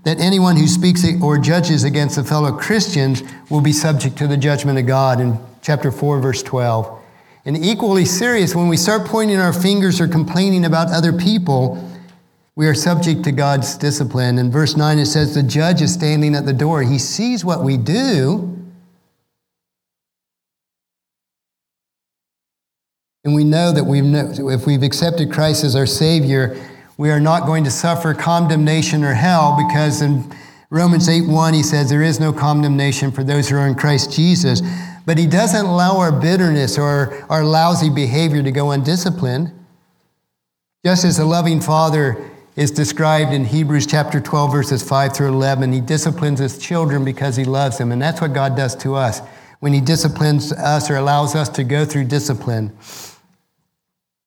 that 0.07 0.21
anyone 0.21 0.55
who 0.55 0.67
speaks 0.67 1.03
or 1.21 1.37
judges 1.37 1.83
against 1.83 2.17
a 2.17 2.23
fellow 2.23 2.53
Christians 2.53 3.23
will 3.49 3.59
be 3.59 3.73
subject 3.73 4.17
to 4.19 4.25
the 4.25 4.37
judgment 4.37 4.79
of 4.79 4.85
God 4.85 5.19
in 5.19 5.37
chapter 5.61 5.91
4, 5.91 6.21
verse 6.21 6.41
12. 6.41 6.97
And 7.43 7.57
equally 7.57 8.05
serious, 8.05 8.55
when 8.55 8.69
we 8.69 8.77
start 8.77 9.05
pointing 9.05 9.37
our 9.37 9.51
fingers 9.51 9.99
or 9.99 10.07
complaining 10.07 10.63
about 10.63 10.91
other 10.91 11.11
people, 11.11 11.85
we 12.55 12.67
are 12.67 12.73
subject 12.73 13.25
to 13.25 13.33
God's 13.33 13.75
discipline. 13.75 14.37
In 14.37 14.49
verse 14.49 14.77
9, 14.77 14.97
it 14.97 15.07
says, 15.07 15.35
The 15.35 15.43
judge 15.43 15.81
is 15.81 15.93
standing 15.93 16.35
at 16.35 16.45
the 16.45 16.53
door. 16.53 16.83
He 16.83 16.99
sees 16.99 17.43
what 17.43 17.65
we 17.65 17.75
do. 17.75 18.65
And 23.25 23.35
we 23.35 23.43
know 23.43 23.73
that 23.73 23.83
we've, 23.83 24.05
if 24.05 24.65
we've 24.65 24.83
accepted 24.83 25.33
Christ 25.33 25.65
as 25.65 25.75
our 25.75 25.85
Savior, 25.85 26.55
we 26.97 27.11
are 27.11 27.19
not 27.19 27.45
going 27.45 27.63
to 27.63 27.71
suffer 27.71 28.13
condemnation 28.13 29.03
or 29.03 29.13
hell 29.13 29.55
because 29.57 30.01
in 30.01 30.29
Romans 30.69 31.07
8 31.07 31.27
1, 31.27 31.53
he 31.53 31.63
says, 31.63 31.89
There 31.89 32.03
is 32.03 32.19
no 32.19 32.33
condemnation 32.33 33.11
for 33.11 33.23
those 33.23 33.47
who 33.47 33.55
are 33.55 33.67
in 33.67 33.75
Christ 33.75 34.11
Jesus. 34.11 34.61
But 35.05 35.17
he 35.17 35.25
doesn't 35.25 35.65
allow 35.65 35.97
our 35.97 36.11
bitterness 36.11 36.77
or 36.77 37.25
our 37.29 37.43
lousy 37.43 37.89
behavior 37.89 38.43
to 38.43 38.51
go 38.51 38.71
undisciplined. 38.71 39.53
Just 40.83 41.05
as 41.05 41.19
a 41.19 41.25
loving 41.25 41.61
father 41.61 42.29
is 42.57 42.71
described 42.71 43.31
in 43.31 43.45
Hebrews 43.45 43.87
chapter 43.87 44.19
12, 44.19 44.51
verses 44.51 44.83
5 44.83 45.15
through 45.15 45.29
11. 45.29 45.71
He 45.71 45.79
disciplines 45.79 46.39
his 46.39 46.57
children 46.57 47.05
because 47.05 47.37
he 47.37 47.45
loves 47.45 47.77
them. 47.77 47.93
And 47.93 48.01
that's 48.01 48.19
what 48.19 48.33
God 48.33 48.57
does 48.57 48.75
to 48.77 48.95
us 48.95 49.21
when 49.59 49.71
he 49.71 49.79
disciplines 49.79 50.51
us 50.51 50.89
or 50.89 50.97
allows 50.97 51.35
us 51.35 51.47
to 51.49 51.63
go 51.63 51.85
through 51.85 52.05
discipline. 52.05 52.75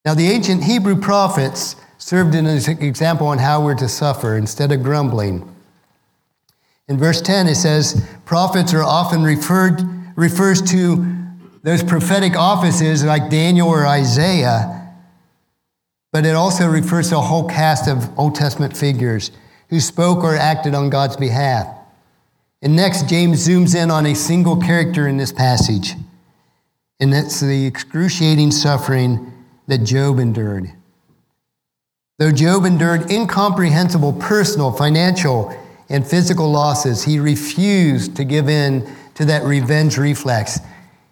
Now, 0.05 0.15
the 0.15 0.29
ancient 0.29 0.65
Hebrew 0.65 0.99
prophets 0.99 1.77
served 2.11 2.35
as 2.35 2.67
an 2.67 2.83
example 2.83 3.29
on 3.29 3.39
how 3.39 3.65
we're 3.65 3.77
to 3.77 3.89
suffer 3.89 4.37
instead 4.37 4.73
of 4.73 4.83
grumbling. 4.83 5.49
In 6.89 6.99
verse 6.99 7.21
10, 7.21 7.47
it 7.47 7.55
says, 7.55 8.05
prophets 8.25 8.75
are 8.75 8.83
often 8.83 9.23
referred, 9.23 9.81
refers 10.17 10.61
to 10.73 11.07
those 11.63 11.85
prophetic 11.85 12.35
offices 12.37 13.05
like 13.05 13.31
Daniel 13.31 13.69
or 13.69 13.87
Isaiah 13.87 14.77
but 16.13 16.27
it 16.27 16.35
also 16.35 16.67
refers 16.67 17.11
to 17.11 17.17
a 17.17 17.21
whole 17.21 17.49
cast 17.49 17.89
of 17.89 18.19
Old 18.19 18.35
Testament 18.35 18.77
figures 18.77 19.31
who 19.69 19.79
spoke 19.79 20.25
or 20.25 20.35
acted 20.35 20.75
on 20.75 20.91
God's 20.91 21.17
behalf. 21.17 21.69
And 22.63 22.75
next, 22.75 23.09
James 23.09 23.47
zooms 23.47 23.81
in 23.81 23.93
on 23.93 24.07
a 24.07 24.15
single 24.15 24.57
character 24.57 25.07
in 25.07 25.17
this 25.17 25.33
passage, 25.33 25.95
and 26.99 27.13
that's 27.13 27.41
the 27.41 27.65
excruciating 27.65 28.51
suffering 28.51 29.33
that 29.69 29.79
Job 29.79 30.19
endured. 30.19 30.73
Though 32.21 32.31
Job 32.31 32.67
endured 32.67 33.11
incomprehensible 33.11 34.13
personal, 34.13 34.73
financial, 34.73 35.57
and 35.89 36.07
physical 36.07 36.53
losses, 36.53 37.03
he 37.03 37.19
refused 37.19 38.15
to 38.17 38.25
give 38.25 38.51
in 38.51 38.87
to 39.15 39.25
that 39.25 39.43
revenge 39.45 39.97
reflex. 39.97 40.61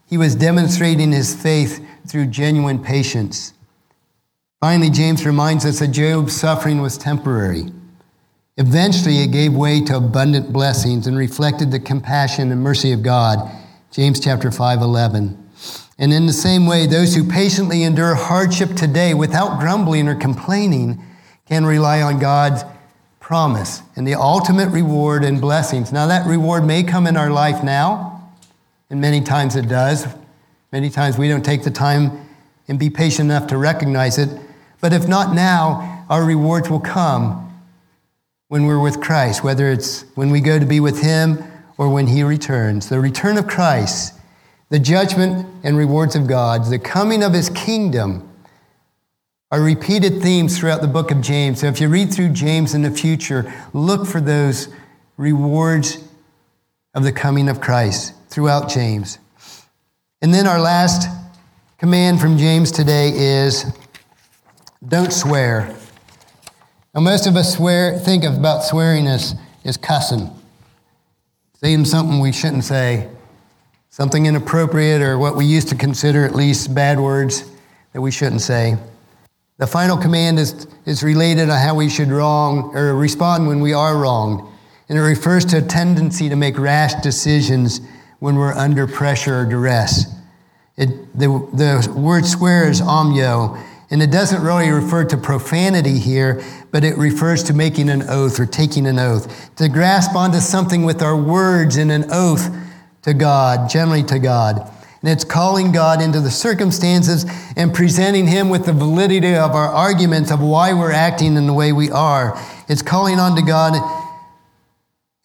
He 0.05 0.19
was 0.19 0.35
demonstrating 0.35 1.11
his 1.11 1.35
faith 1.35 1.83
through 2.07 2.27
genuine 2.27 2.85
patience. 2.85 3.55
Finally, 4.61 4.91
James 4.91 5.25
reminds 5.25 5.65
us 5.65 5.79
that 5.79 5.93
Job's 5.93 6.37
suffering 6.37 6.83
was 6.83 6.99
temporary. 6.99 7.73
Eventually, 8.59 9.23
it 9.23 9.29
gave 9.29 9.55
way 9.55 9.81
to 9.85 9.97
abundant 9.97 10.53
blessings 10.53 11.07
and 11.07 11.17
reflected 11.17 11.71
the 11.71 11.81
compassion 11.81 12.53
and 12.53 12.61
mercy 12.61 12.93
of 12.93 13.03
God. 13.03 13.51
James 13.93 14.21
chapter 14.21 14.51
5, 14.51 14.83
11. 14.83 15.38
And 15.99 16.13
in 16.13 16.27
the 16.27 16.33
same 16.33 16.67
way, 16.67 16.87
those 16.87 17.15
who 17.15 17.29
patiently 17.29 17.83
endure 17.83 18.15
hardship 18.15 18.75
today 18.75 19.15
without 19.15 19.59
grumbling 19.59 20.09
or 20.09 20.15
complaining 20.15 21.03
can 21.47 21.65
rely 21.65 22.03
on 22.03 22.21
God's 22.21 22.63
promise 23.21 23.83
and 23.97 24.07
the 24.07 24.15
ultimate 24.15 24.69
reward 24.69 25.25
and 25.25 25.41
blessings. 25.41 25.93
Now, 25.93 26.07
that 26.07 26.27
reward 26.27 26.65
may 26.65 26.83
come 26.83 27.07
in 27.07 27.17
our 27.17 27.31
life 27.31 27.65
now, 27.65 28.31
and 28.91 29.01
many 29.01 29.21
times 29.21 29.57
it 29.57 29.69
does. 29.69 30.07
Many 30.73 30.89
times 30.89 31.19
we 31.19 31.29
don't 31.29 31.45
take 31.45 31.65
the 31.65 31.71
time 31.71 32.29
and 32.69 32.79
be 32.79 32.91
patient 32.91 33.31
enough 33.31 33.49
to 33.49 33.59
recognize 33.59 34.19
it. 34.19 34.29
But 34.81 34.93
if 34.93 35.09
not 35.09 35.35
now, 35.35 36.07
our 36.09 36.25
rewards 36.25 36.71
will 36.71 36.81
come 36.81 37.45
when 38.49 38.65
we're 38.65 38.81
with 38.81 39.01
Christ, 39.01 39.43
whether 39.43 39.71
it's 39.71 40.05
when 40.15 40.31
we 40.31 40.41
go 40.41 40.59
to 40.59 40.67
be 40.67 40.81
with 40.81 41.03
Him 41.03 41.43
or 41.77 41.89
when 41.89 42.07
He 42.07 42.23
returns. 42.23 42.89
The 42.89 43.01
return 43.01 43.37
of 43.37 43.47
Christ, 43.47 44.15
the 44.71 44.79
judgment 44.79 45.47
and 45.63 45.77
rewards 45.77 46.15
of 46.15 46.27
God, 46.27 46.67
the 46.67 46.79
coming 46.79 47.23
of 47.23 47.33
His 47.33 47.49
kingdom 47.51 48.29
are 49.51 49.63
repeated 49.63 50.21
themes 50.21 50.59
throughout 50.59 50.83
the 50.83 50.89
book 50.89 51.11
of 51.11 51.23
James. 51.23 51.61
So 51.61 51.69
if 51.69 51.81
you 51.81 51.89
read 51.89 52.13
through 52.13 52.31
James 52.31 52.75
in 52.75 52.83
the 52.83 52.91
future, 52.91 53.51
look 53.73 54.07
for 54.07 54.21
those 54.21 54.69
rewards 55.17 56.05
of 56.95 57.03
the 57.03 57.13
coming 57.13 57.49
of 57.49 57.61
Christ 57.61 58.15
throughout 58.29 58.69
James. 58.69 59.19
And 60.21 60.35
then 60.35 60.47
our 60.47 60.61
last 60.61 61.09
command 61.79 62.21
from 62.21 62.37
James 62.37 62.71
today 62.71 63.11
is 63.15 63.65
don't 64.87 65.13
swear. 65.13 65.75
Now, 66.95 67.01
most 67.01 67.27
of 67.27 67.37
us 67.37 67.55
swear, 67.55 67.99
think 67.99 68.25
about 68.25 68.65
swearing 68.65 69.07
as, 69.07 69.35
as 69.65 69.77
cussing, 69.77 70.31
saying 71.55 71.85
something 71.87 72.21
we 72.21 72.33
shouldn't 72.33 72.65
say, 72.65 73.09
something 73.99 74.27
inappropriate, 74.27 75.03
or 75.03 75.19
what 75.19 75.35
we 75.35 75.45
used 75.45 75.67
to 75.67 75.75
consider 75.75 76.25
at 76.25 76.33
least 76.33 76.73
bad 76.73 77.01
words 77.01 77.43
that 77.93 78.01
we 78.01 78.13
shouldn't 78.13 78.41
say. 78.41 78.77
The 79.57 79.67
final 79.67 79.97
command 79.97 80.39
is, 80.39 80.69
is 80.87 81.03
related 81.03 81.47
to 81.47 81.57
how 81.57 81.75
we 81.75 81.91
should 81.91 82.07
wrong 82.07 82.71
or 82.77 82.95
respond 82.95 83.49
when 83.49 83.59
we 83.59 83.73
are 83.73 83.99
wronged. 83.99 84.49
And 84.89 84.97
it 84.97 85.01
refers 85.01 85.45
to 85.47 85.59
a 85.59 85.63
tendency 85.63 86.29
to 86.29 86.37
make 86.37 86.57
rash 86.61 86.95
decisions 87.03 87.81
when 88.21 88.37
we're 88.37 88.55
under 88.55 88.87
pressure 88.87 89.41
or 89.41 89.47
duress. 89.47 90.05
It, 90.77 91.19
the, 91.19 91.27
the 91.53 91.93
word 91.93 92.25
swear 92.25 92.71
is 92.71 92.81
omyo, 92.81 93.61
and 93.91 94.01
it 94.01 94.13
doesn't 94.13 94.43
really 94.45 94.71
refer 94.71 95.07
to 95.07 95.17
profanity 95.17 95.99
here, 95.99 96.41
but 96.71 96.85
it 96.85 96.97
refers 96.97 97.43
to 97.45 97.53
making 97.53 97.91
an 97.91 98.03
oath 98.03 98.39
or 98.39 98.47
taking 98.47 98.87
an 98.87 99.01
oath. 99.01 99.57
To 99.57 99.69
grasp 99.69 100.15
onto 100.15 100.39
something 100.39 100.85
with 100.85 101.03
our 101.03 101.17
words 101.21 101.77
in 101.77 101.91
an 101.91 102.05
oath 102.13 102.49
to 103.03 103.15
God, 103.15 103.71
generally 103.71 104.03
to 104.05 104.19
God. 104.19 104.71
And 105.01 105.11
it's 105.11 105.25
calling 105.25 105.71
God 105.71 106.03
into 106.03 106.21
the 106.21 106.31
circumstances 106.31 107.25
and 107.57 107.73
presenting 107.73 108.27
Him 108.27 108.49
with 108.49 108.67
the 108.67 108.73
validity 108.73 109.35
of 109.35 109.53
our 109.53 109.69
arguments 109.69 110.31
of 110.31 110.41
why 110.41 110.75
we're 110.75 110.93
acting 110.93 111.37
in 111.37 111.47
the 111.47 111.53
way 111.53 111.73
we 111.73 111.91
are. 111.91 112.37
It's 112.69 112.83
calling 112.83 113.21
on 113.21 113.37
to 113.37 113.43
God, 113.43 113.75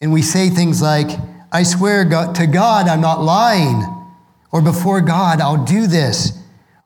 and 0.00 0.12
we 0.12 0.22
say 0.22 0.48
things 0.48 0.80
like, 0.80 1.08
I 1.50 1.64
swear 1.64 2.04
to 2.04 2.46
God 2.46 2.88
I'm 2.88 3.00
not 3.00 3.22
lying, 3.22 3.84
or 4.52 4.62
before 4.62 5.00
God 5.00 5.40
I'll 5.40 5.64
do 5.64 5.86
this, 5.88 6.38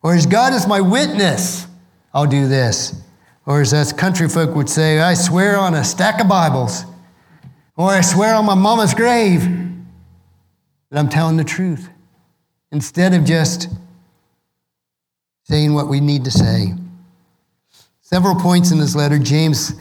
or 0.02 0.14
as 0.14 0.24
God 0.24 0.54
is 0.54 0.66
my 0.66 0.80
witness, 0.80 1.66
I'll 2.14 2.26
do 2.26 2.48
this. 2.48 3.02
Or 3.44 3.60
as 3.60 3.72
us 3.72 3.92
country 3.92 4.28
folk 4.28 4.54
would 4.54 4.68
say, 4.68 5.00
I 5.00 5.14
swear 5.14 5.56
on 5.56 5.74
a 5.74 5.82
stack 5.82 6.20
of 6.20 6.28
Bibles. 6.28 6.84
Or 7.76 7.90
I 7.90 8.02
swear 8.02 8.34
on 8.34 8.44
my 8.44 8.54
mama's 8.54 8.92
grave 8.92 9.42
that 10.90 10.98
I'm 10.98 11.08
telling 11.08 11.36
the 11.36 11.44
truth. 11.44 11.88
Instead 12.70 13.14
of 13.14 13.24
just 13.24 13.68
saying 15.44 15.72
what 15.72 15.88
we 15.88 16.00
need 16.00 16.24
to 16.24 16.30
say. 16.30 16.74
Several 18.02 18.34
points 18.34 18.70
in 18.70 18.78
this 18.78 18.94
letter, 18.94 19.18
James, 19.18 19.74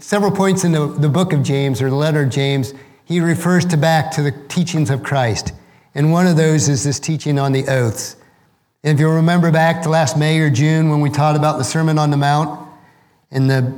several 0.00 0.32
points 0.32 0.64
in 0.64 0.72
the, 0.72 0.86
the 0.86 1.08
book 1.08 1.32
of 1.32 1.42
James 1.44 1.80
or 1.80 1.88
the 1.88 1.96
letter 1.96 2.22
of 2.22 2.30
James, 2.30 2.74
he 3.04 3.20
refers 3.20 3.64
to 3.66 3.76
back 3.76 4.10
to 4.12 4.22
the 4.22 4.32
teachings 4.48 4.90
of 4.90 5.04
Christ. 5.04 5.52
And 5.94 6.10
one 6.10 6.26
of 6.26 6.36
those 6.36 6.68
is 6.68 6.82
this 6.82 6.98
teaching 6.98 7.38
on 7.38 7.52
the 7.52 7.66
oaths. 7.68 8.16
And 8.82 8.94
if 8.94 9.00
you'll 9.00 9.14
remember 9.14 9.52
back 9.52 9.82
to 9.82 9.88
last 9.88 10.18
May 10.18 10.38
or 10.40 10.50
June 10.50 10.90
when 10.90 11.00
we 11.00 11.10
taught 11.10 11.36
about 11.36 11.58
the 11.58 11.64
Sermon 11.64 11.98
on 11.98 12.10
the 12.10 12.16
Mount 12.16 12.68
and 13.30 13.48
the 13.48 13.72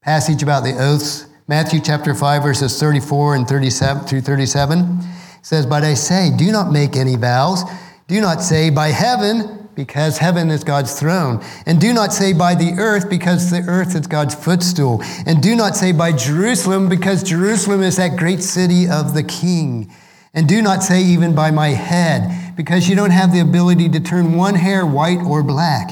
passage 0.00 0.42
about 0.42 0.64
the 0.64 0.74
oaths, 0.76 1.26
Matthew 1.50 1.80
chapter 1.80 2.14
5, 2.14 2.44
verses 2.44 2.78
34 2.78 3.34
and 3.34 3.48
37 3.48 4.04
through 4.04 4.20
37 4.20 5.00
says, 5.42 5.66
But 5.66 5.82
I 5.82 5.94
say, 5.94 6.30
do 6.36 6.52
not 6.52 6.70
make 6.70 6.94
any 6.94 7.16
vows. 7.16 7.64
Do 8.06 8.20
not 8.20 8.40
say 8.40 8.70
by 8.70 8.90
heaven, 8.90 9.68
because 9.74 10.18
heaven 10.18 10.48
is 10.48 10.62
God's 10.62 10.96
throne. 10.96 11.44
And 11.66 11.80
do 11.80 11.92
not 11.92 12.12
say 12.12 12.32
by 12.32 12.54
the 12.54 12.74
earth, 12.78 13.10
because 13.10 13.50
the 13.50 13.64
earth 13.66 13.96
is 13.96 14.06
God's 14.06 14.36
footstool. 14.36 15.02
And 15.26 15.42
do 15.42 15.56
not 15.56 15.74
say 15.74 15.90
by 15.90 16.12
Jerusalem, 16.12 16.88
because 16.88 17.24
Jerusalem 17.24 17.82
is 17.82 17.96
that 17.96 18.16
great 18.16 18.44
city 18.44 18.88
of 18.88 19.12
the 19.14 19.24
king. 19.24 19.92
And 20.32 20.48
do 20.48 20.62
not 20.62 20.84
say 20.84 21.02
even 21.02 21.34
by 21.34 21.50
my 21.50 21.70
head, 21.70 22.54
because 22.56 22.88
you 22.88 22.94
don't 22.94 23.10
have 23.10 23.32
the 23.32 23.40
ability 23.40 23.88
to 23.88 23.98
turn 23.98 24.36
one 24.36 24.54
hair 24.54 24.86
white 24.86 25.18
or 25.18 25.42
black. 25.42 25.90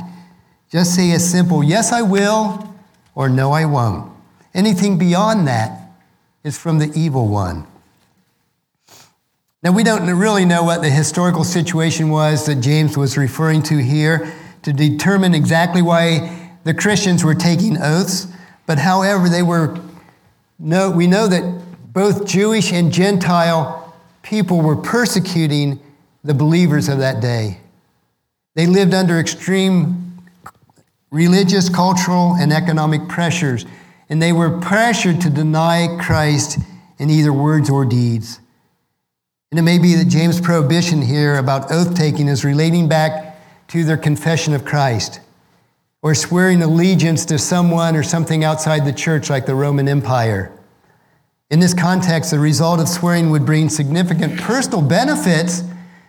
Just 0.71 0.95
say 0.95 1.11
a 1.11 1.19
simple, 1.19 1.65
yes, 1.65 1.91
I 1.91 2.03
will, 2.03 2.73
or 3.17 3.29
no, 3.29 3.51
I 3.51 3.65
won't. 3.65 4.18
Anything 4.59 4.99
beyond 4.99 5.47
that 5.47 5.93
is 6.43 6.59
from 6.59 6.81
the 6.81 6.91
evil 6.97 7.29
one. 7.29 7.65
Now, 9.63 9.71
we 9.71 9.85
don't 9.85 10.05
really 10.19 10.45
know 10.45 10.65
what 10.65 10.83
the 10.83 10.91
historical 10.91 11.45
situation 11.45 12.11
was 12.11 12.45
that 12.47 12.57
James 12.57 12.97
was 12.97 13.17
referring 13.17 13.63
to 13.65 13.77
here 13.77 14.33
to 14.63 14.73
determine 14.73 15.33
exactly 15.33 15.81
why 15.81 16.59
the 16.65 16.75
Christians 16.75 17.23
were 17.23 17.37
taking 17.37 17.81
oaths, 17.81 18.27
but 18.67 18.79
however, 18.79 19.29
they 19.29 19.45
were, 19.45 19.79
no, 20.59 20.91
we 20.91 21.07
know 21.07 21.29
that 21.29 21.93
both 21.93 22.27
Jewish 22.27 22.73
and 22.73 22.91
Gentile 22.93 23.95
people 24.23 24.61
were 24.61 24.75
persecuting 24.75 25.79
the 26.25 26.35
believers 26.35 26.89
of 26.89 26.99
that 26.99 27.23
day. 27.23 27.61
They 28.57 28.67
lived 28.67 28.93
under 28.93 29.21
extreme 29.21 30.19
religious, 31.13 31.69
cultural, 31.69 32.35
and 32.35 32.53
economic 32.53 33.07
pressures, 33.07 33.65
and 34.09 34.21
they 34.21 34.33
were 34.33 34.61
pressured 34.61 35.21
to 35.23 35.31
deny 35.31 35.99
Christ 36.01 36.59
in 36.99 37.11
either 37.11 37.33
words 37.33 37.71
or 37.71 37.85
deeds. 37.85 38.41
And 39.51 39.59
it 39.59 39.63
may 39.63 39.79
be 39.79 39.95
that 39.95 40.09
James' 40.09 40.41
prohibition 40.41 41.01
here 41.03 41.37
about 41.37 41.71
oath 41.71 41.95
taking 41.95 42.29
is 42.29 42.45
relating 42.45 42.89
back 42.89 43.37
to 43.69 43.85
their 43.85 43.97
confession 43.97 44.55
of 44.55 44.65
Christ 44.65 45.21
or 46.03 46.15
swearing 46.15 46.63
allegiance 46.63 47.25
to 47.27 47.39
someone 47.39 47.97
or 47.97 48.03
something 48.03 48.45
outside 48.45 48.85
the 48.85 48.93
church 48.93 49.31
like 49.31 49.47
the 49.47 49.55
Roman 49.55 49.89
Empire. 49.89 50.53
In 51.51 51.61
this 51.61 51.75
context, 51.75 52.31
the 52.31 52.39
result 52.39 52.79
of 52.79 52.89
swearing 52.89 53.31
would 53.31 53.47
bring 53.47 53.69
significant 53.69 54.39
personal 54.39 54.83
benefits 54.83 55.63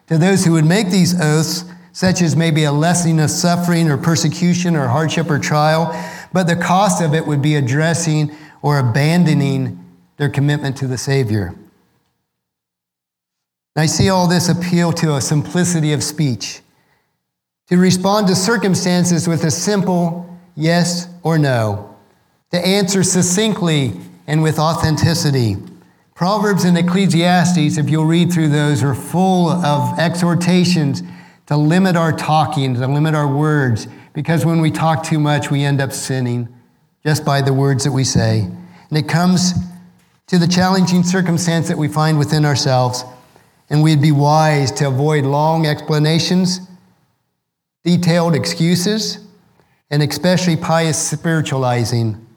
to 0.08 0.18
those 0.18 0.46
who 0.46 0.52
would 0.54 0.66
make 0.66 0.90
these 0.90 1.20
oaths, 1.20 1.64
such 1.92 2.22
as 2.22 2.36
maybe 2.36 2.66
a 2.66 2.72
lessening 2.72 3.20
of 3.20 3.30
suffering 3.30 3.90
or 3.90 3.98
persecution 3.98 4.76
or 4.76 4.88
hardship 4.88 5.30
or 5.30 5.40
trial, 5.40 5.92
but 6.32 6.44
the 6.44 6.56
cost 6.56 7.02
of 7.02 7.14
it 7.14 7.26
would 7.26 7.42
be 7.42 7.56
addressing 7.56 8.36
or 8.62 8.80
abandoning 8.80 9.84
their 10.18 10.30
commitment 10.30 10.78
to 10.78 10.88
the 10.88 10.98
Savior. 10.98 11.56
I 13.76 13.86
see 13.86 14.10
all 14.10 14.28
this 14.28 14.50
appeal 14.50 14.92
to 14.94 15.16
a 15.16 15.22
simplicity 15.22 15.94
of 15.94 16.04
speech, 16.04 16.62
to 17.68 17.78
respond 17.78 18.28
to 18.28 18.36
circumstances 18.36 19.28
with 19.28 19.44
a 19.46 19.52
simple 19.52 20.38
yes 20.56 21.08
or 21.24 21.38
no, 21.38 21.96
to 22.52 22.58
answer 22.58 23.04
succinctly 23.04 23.94
and 24.28 24.44
with 24.44 24.60
authenticity. 24.60 25.56
Proverbs 26.16 26.66
and 26.66 26.78
Ecclesiastes, 26.78 27.78
if 27.78 27.90
you'll 27.90 28.06
read 28.06 28.34
through 28.34 28.50
those, 28.50 28.84
are 28.84 28.94
full 28.94 29.50
of 29.50 29.98
exhortations 29.98 31.02
to 31.46 31.56
limit 31.56 31.96
our 31.96 32.12
talking, 32.12 32.74
to 32.74 32.86
limit 32.86 33.16
our 33.16 33.34
words, 33.34 33.88
because 34.20 34.46
when 34.46 34.60
we 34.60 34.70
talk 34.70 35.02
too 35.02 35.18
much, 35.18 35.50
we 35.50 35.64
end 35.64 35.80
up 35.80 35.94
sinning 35.94 36.50
just 37.06 37.24
by 37.24 37.42
the 37.42 37.54
words 37.54 37.86
that 37.86 37.94
we 37.94 38.04
say. 38.04 38.42
And 38.90 38.98
it 38.98 39.08
comes 39.08 39.54
to 40.28 40.38
the 40.38 40.46
challenging 40.46 41.04
circumstance 41.04 41.70
that 41.70 41.78
we 41.78 41.88
find 41.88 42.20
within 42.20 42.44
ourselves, 42.44 43.06
and 43.70 43.82
we'd 43.82 44.02
be 44.02 44.12
wise 44.12 44.74
to 44.74 44.90
avoid 44.90 45.24
long 45.24 45.66
explanations, 45.66 46.60
detailed 47.86 48.36
excuses, 48.36 49.26
and 49.90 50.04
especially 50.04 50.58
pious 50.58 50.98
spiritualizing 50.98 52.28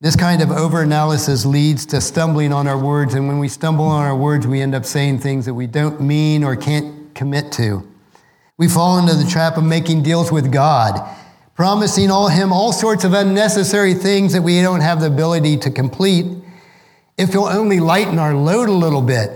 this 0.00 0.14
kind 0.14 0.42
of 0.42 0.50
overanalysis 0.50 1.44
leads 1.44 1.86
to 1.86 2.02
stumbling 2.02 2.52
on 2.52 2.68
our 2.68 2.78
words, 2.78 3.14
and 3.14 3.26
when 3.26 3.38
we 3.38 3.48
stumble 3.48 3.86
on 3.86 4.04
our 4.04 4.14
words, 4.14 4.46
we 4.46 4.60
end 4.60 4.74
up 4.74 4.84
saying 4.84 5.20
things 5.20 5.46
that 5.46 5.54
we 5.54 5.66
don't 5.66 6.02
mean 6.02 6.44
or 6.44 6.54
can't 6.54 7.12
commit 7.14 7.50
to. 7.52 7.82
We 8.58 8.66
fall 8.66 8.98
into 8.98 9.14
the 9.14 9.24
trap 9.24 9.56
of 9.56 9.62
making 9.62 10.02
deals 10.02 10.32
with 10.32 10.52
God, 10.52 11.16
promising 11.54 12.10
all 12.10 12.26
him 12.26 12.52
all 12.52 12.72
sorts 12.72 13.04
of 13.04 13.12
unnecessary 13.12 13.94
things 13.94 14.32
that 14.32 14.42
we 14.42 14.60
don't 14.60 14.80
have 14.80 15.00
the 15.00 15.06
ability 15.06 15.58
to 15.58 15.70
complete. 15.70 16.26
If 17.16 17.30
he'll 17.30 17.44
only 17.44 17.78
lighten 17.78 18.18
our 18.18 18.34
load 18.34 18.68
a 18.68 18.72
little 18.72 19.00
bit. 19.00 19.30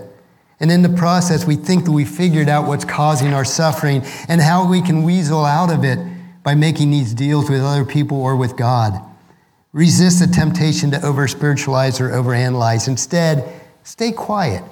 And 0.58 0.72
in 0.72 0.82
the 0.82 0.88
process, 0.88 1.46
we 1.46 1.54
think 1.54 1.84
that 1.84 1.92
we 1.92 2.04
figured 2.04 2.48
out 2.48 2.66
what's 2.66 2.84
causing 2.84 3.32
our 3.32 3.44
suffering 3.44 4.02
and 4.28 4.40
how 4.40 4.68
we 4.68 4.82
can 4.82 5.04
weasel 5.04 5.44
out 5.44 5.72
of 5.72 5.84
it 5.84 5.98
by 6.42 6.56
making 6.56 6.90
these 6.90 7.14
deals 7.14 7.48
with 7.48 7.62
other 7.62 7.84
people 7.84 8.20
or 8.20 8.34
with 8.34 8.56
God. 8.56 9.00
Resist 9.72 10.18
the 10.18 10.26
temptation 10.26 10.90
to 10.90 11.04
over 11.04 11.28
spiritualize 11.28 12.00
or 12.00 12.12
over 12.12 12.34
analyze. 12.34 12.88
Instead, 12.88 13.48
stay 13.84 14.10
quiet. 14.10 14.64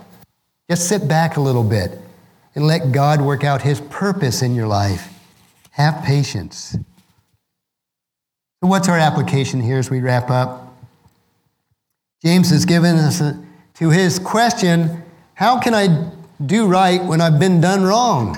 Just 0.68 0.88
sit 0.88 1.06
back 1.06 1.36
a 1.36 1.40
little 1.40 1.64
bit 1.64 2.00
and 2.54 2.66
let 2.66 2.92
God 2.92 3.20
work 3.20 3.44
out 3.44 3.62
his 3.62 3.80
purpose 3.80 4.42
in 4.42 4.54
your 4.54 4.66
life. 4.66 5.12
Have 5.72 6.04
patience. 6.04 6.76
So, 8.60 8.68
what's 8.68 8.88
our 8.88 8.98
application 8.98 9.60
here 9.60 9.78
as 9.78 9.88
we 9.88 10.00
wrap 10.00 10.30
up? 10.30 10.74
James 12.22 12.50
has 12.50 12.64
given 12.64 12.96
us 12.96 13.20
a, 13.20 13.42
to 13.74 13.90
his 13.90 14.18
question 14.18 15.02
How 15.34 15.58
can 15.60 15.74
I 15.74 16.10
do 16.44 16.66
right 16.66 17.02
when 17.02 17.20
I've 17.20 17.38
been 17.38 17.60
done 17.60 17.82
wrong? 17.82 18.36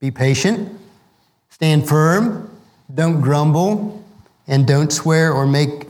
Be 0.00 0.10
patient, 0.10 0.78
stand 1.48 1.88
firm, 1.88 2.50
don't 2.92 3.20
grumble, 3.20 4.04
and 4.46 4.66
don't 4.66 4.92
swear 4.92 5.32
or 5.32 5.46
make 5.46 5.86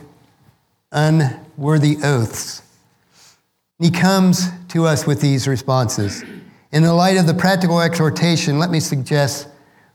unworthy 0.91 1.97
oaths. 2.03 2.61
He 3.79 3.89
comes 3.89 4.47
to 4.69 4.85
us 4.85 5.05
with 5.05 5.19
these 5.19 5.47
responses. 5.47 6.23
In 6.73 6.81
the 6.81 6.93
light 6.93 7.17
of 7.17 7.27
the 7.27 7.35
practical 7.35 7.79
exhortation, 7.79 8.57
let 8.57 8.71
me 8.71 8.79
suggest 8.79 9.47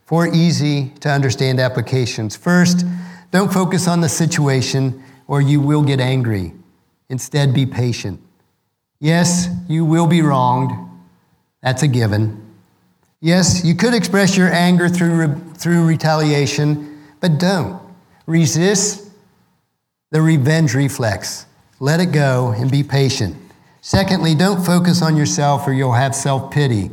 four 0.05 0.29
easy 0.29 0.91
to 1.01 1.11
understand 1.11 1.59
applications. 1.59 2.37
First, 2.37 2.87
don't 3.33 3.53
focus 3.53 3.89
on 3.89 4.01
the 4.01 4.09
situation 4.09 5.03
or 5.27 5.41
you 5.41 5.61
will 5.61 5.83
get 5.83 5.99
angry. 5.99 6.55
Instead, 7.09 7.53
be 7.53 7.67
patient. 7.67 8.21
Yes, 9.01 9.49
you 9.69 9.85
will 9.85 10.07
be 10.07 10.23
wronged. 10.23 10.71
That's 11.65 11.83
a 11.83 11.89
given. 11.89 12.41
Yes, 13.21 13.65
you 13.65 13.75
could 13.75 13.93
express 13.93 14.37
your 14.37 14.49
anger 14.53 14.89
through, 14.89 15.35
through 15.55 15.85
retaliation, 15.85 17.03
but 17.19 17.39
don't. 17.39 17.83
Resist 18.27 19.11
the 20.13 20.23
revenge 20.23 20.77
reflex. 20.77 21.45
Let 21.81 21.99
it 21.99 22.13
go 22.13 22.55
and 22.57 22.71
be 22.71 22.85
patient. 22.85 23.37
Secondly, 23.81 24.35
don't 24.35 24.65
focus 24.65 25.03
on 25.03 25.17
yourself 25.17 25.67
or 25.67 25.73
you'll 25.73 25.93
have 25.93 26.15
self 26.15 26.51
pity. 26.51 26.91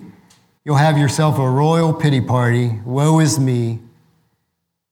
You'll 0.63 0.77
have 0.77 0.97
yourself 0.97 1.37
a 1.37 1.49
royal 1.49 1.93
pity 1.93 2.21
party. 2.21 2.79
Woe 2.85 3.19
is 3.19 3.39
me. 3.39 3.79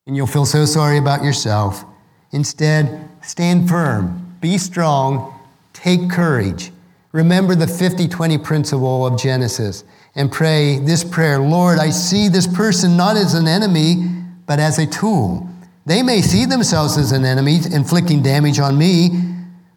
And 0.05 0.15
you'll 0.15 0.27
feel 0.27 0.45
so 0.45 0.65
sorry 0.65 0.97
about 0.97 1.23
yourself. 1.23 1.83
Instead, 2.31 3.09
stand 3.21 3.69
firm, 3.69 4.37
be 4.41 4.57
strong, 4.57 5.39
take 5.71 6.09
courage. 6.09 6.71
Remember 7.11 7.55
the 7.55 7.67
50 7.67 8.07
20 8.07 8.37
principle 8.39 9.05
of 9.05 9.19
Genesis 9.19 9.83
and 10.15 10.31
pray 10.31 10.79
this 10.79 11.03
prayer 11.03 11.39
Lord, 11.39 11.79
I 11.79 11.89
see 11.89 12.27
this 12.27 12.47
person 12.47 12.97
not 12.97 13.17
as 13.17 13.33
an 13.33 13.47
enemy, 13.47 14.07
but 14.45 14.59
as 14.59 14.79
a 14.79 14.85
tool. 14.85 15.47
They 15.85 16.01
may 16.01 16.21
see 16.21 16.45
themselves 16.45 16.97
as 16.97 17.11
an 17.11 17.25
enemy 17.25 17.59
inflicting 17.71 18.21
damage 18.21 18.59
on 18.59 18.77
me, 18.77 19.09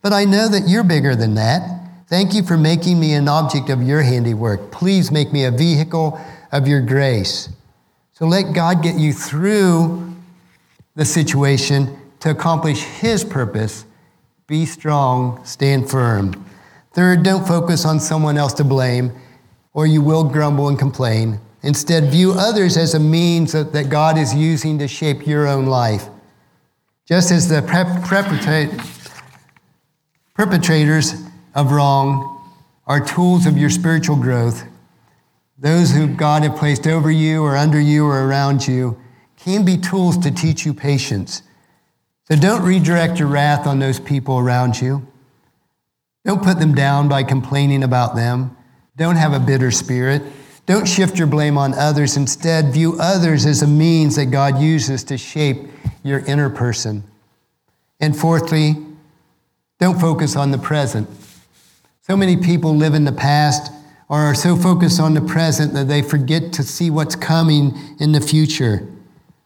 but 0.03 0.13
I 0.13 0.25
know 0.25 0.49
that 0.49 0.69
you're 0.69 0.85
bigger 0.85 1.17
than 1.17 1.35
that. 1.35 1.76
Thank 2.09 2.35
you 2.35 2.45
for 2.45 2.57
making 2.57 3.01
me 3.01 3.14
an 3.14 3.29
object 3.29 3.69
of 3.69 3.83
your 3.83 4.03
handiwork. 4.03 4.71
Please 4.71 5.11
make 5.11 5.33
me 5.33 5.45
a 5.45 5.51
vehicle 5.51 6.21
of 6.53 6.69
your 6.69 6.81
grace. 6.81 7.49
So 8.12 8.27
let 8.27 8.53
God 8.55 8.81
get 8.83 8.97
you 8.97 9.12
through 9.12 10.14
the 10.95 11.05
situation 11.05 11.99
to 12.21 12.31
accomplish 12.31 12.83
His 12.83 13.25
purpose. 13.25 13.85
Be 14.47 14.66
strong, 14.66 15.45
stand 15.45 15.90
firm. 15.90 16.47
Third, 16.92 17.25
don't 17.25 17.47
focus 17.47 17.85
on 17.85 17.99
someone 17.99 18.38
else 18.38 18.53
to 18.55 18.64
blame, 18.64 19.12
or 19.75 19.87
you 19.87 20.01
will 20.01 20.23
grumble 20.25 20.69
and 20.69 20.79
complain. 20.79 21.40
Instead, 21.62 22.12
view 22.12 22.33
others 22.33 22.77
as 22.77 22.95
a 22.95 23.01
means 23.01 23.51
that 23.53 23.90
God 23.90 24.16
is 24.16 24.33
using 24.33 24.79
to 24.79 24.87
shape 24.87 25.27
your 25.27 25.49
own 25.49 25.66
life. 25.66 26.09
Just 27.05 27.33
as 27.33 27.49
the 27.49 27.62
perpetrators 30.35 31.26
of 31.57 31.73
wrong 31.73 32.35
are 32.87 33.05
tools 33.05 33.47
of 33.47 33.59
your 33.59 33.71
spiritual 33.71 34.14
growth, 34.14 34.64
those 35.59 35.90
who 35.90 36.07
God 36.07 36.42
have 36.42 36.57
placed 36.57 36.87
over 36.87 37.11
you 37.11 37.42
or 37.42 37.57
under 37.57 37.81
you 37.81 38.05
or 38.07 38.29
around 38.29 38.69
you 38.69 39.01
can 39.37 39.64
be 39.64 39.77
tools 39.77 40.19
to 40.19 40.31
teach 40.31 40.66
you 40.66 40.75
patience. 40.75 41.42
So 42.29 42.37
don't 42.37 42.62
redirect 42.62 43.19
your 43.19 43.29
wrath 43.29 43.66
on 43.66 43.79
those 43.79 43.99
people 43.99 44.38
around 44.38 44.81
you. 44.81 45.07
Don't 46.25 46.42
put 46.42 46.59
them 46.59 46.75
down 46.75 47.09
by 47.09 47.23
complaining 47.23 47.83
about 47.83 48.16
them. 48.16 48.57
Don't 48.97 49.16
have 49.16 49.33
a 49.33 49.40
bitter 49.40 49.71
spirit. 49.71 50.23
Don't 50.66 50.87
shift 50.87 51.16
your 51.16 51.29
blame 51.29 51.57
on 51.57 51.73
others. 51.75 52.16
Instead, 52.16 52.73
view 52.73 52.97
others 52.99 53.47
as 53.47 53.62
a 53.62 53.66
means 53.66 54.16
that 54.16 54.27
God 54.27 54.61
uses 54.61 55.05
to 55.05 55.16
shape 55.16 55.69
your 56.03 56.19
inner 56.21 56.51
person. 56.51 57.05
And 58.01 58.19
fourthly, 58.19 58.75
don't 59.79 60.01
focus 60.01 60.37
on 60.37 60.51
the 60.51 60.59
present. 60.59 61.09
So 62.07 62.16
many 62.16 62.37
people 62.37 62.73
live 62.73 62.95
in 62.95 63.05
the 63.05 63.11
past 63.11 63.73
or 64.09 64.21
are 64.21 64.35
so 64.37 64.55
focused 64.55 65.01
on 65.01 65.14
the 65.14 65.21
present 65.21 65.75
that 65.75 65.88
they 65.88 66.03
forget 66.03 66.53
to 66.53 66.62
see 66.62 66.88
what's 66.88 67.16
coming 67.16 67.77
in 67.99 68.12
the 68.12 68.21
future. 68.21 68.87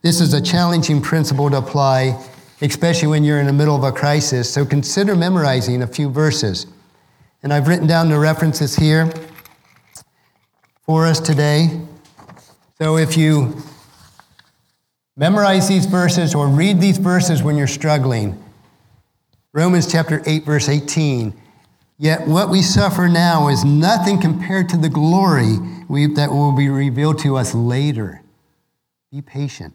This 0.02 0.20
is 0.20 0.34
a 0.34 0.42
challenging 0.42 1.00
principle 1.00 1.48
to 1.48 1.56
apply, 1.56 2.22
especially 2.60 3.08
when 3.08 3.24
you're 3.24 3.40
in 3.40 3.46
the 3.46 3.52
middle 3.54 3.74
of 3.74 3.82
a 3.82 3.90
crisis. 3.90 4.52
So 4.52 4.66
consider 4.66 5.16
memorizing 5.16 5.80
a 5.80 5.86
few 5.86 6.10
verses. 6.10 6.66
And 7.42 7.50
I've 7.50 7.66
written 7.66 7.86
down 7.86 8.10
the 8.10 8.18
references 8.18 8.76
here 8.76 9.10
for 10.82 11.06
us 11.06 11.18
today. 11.18 11.80
So 12.76 12.98
if 12.98 13.16
you 13.16 13.56
memorize 15.16 15.66
these 15.66 15.86
verses 15.86 16.34
or 16.34 16.46
read 16.46 16.78
these 16.78 16.98
verses 16.98 17.42
when 17.42 17.56
you're 17.56 17.66
struggling, 17.66 18.38
Romans 19.54 19.90
chapter 19.90 20.22
8, 20.26 20.44
verse 20.44 20.68
18. 20.68 21.32
Yet 22.00 22.26
what 22.26 22.48
we 22.48 22.62
suffer 22.62 23.08
now 23.10 23.48
is 23.48 23.62
nothing 23.62 24.22
compared 24.22 24.70
to 24.70 24.78
the 24.78 24.88
glory 24.88 25.58
we, 25.86 26.06
that 26.06 26.30
will 26.30 26.52
be 26.52 26.70
revealed 26.70 27.18
to 27.18 27.36
us 27.36 27.54
later. 27.54 28.22
Be 29.12 29.20
patient. 29.20 29.74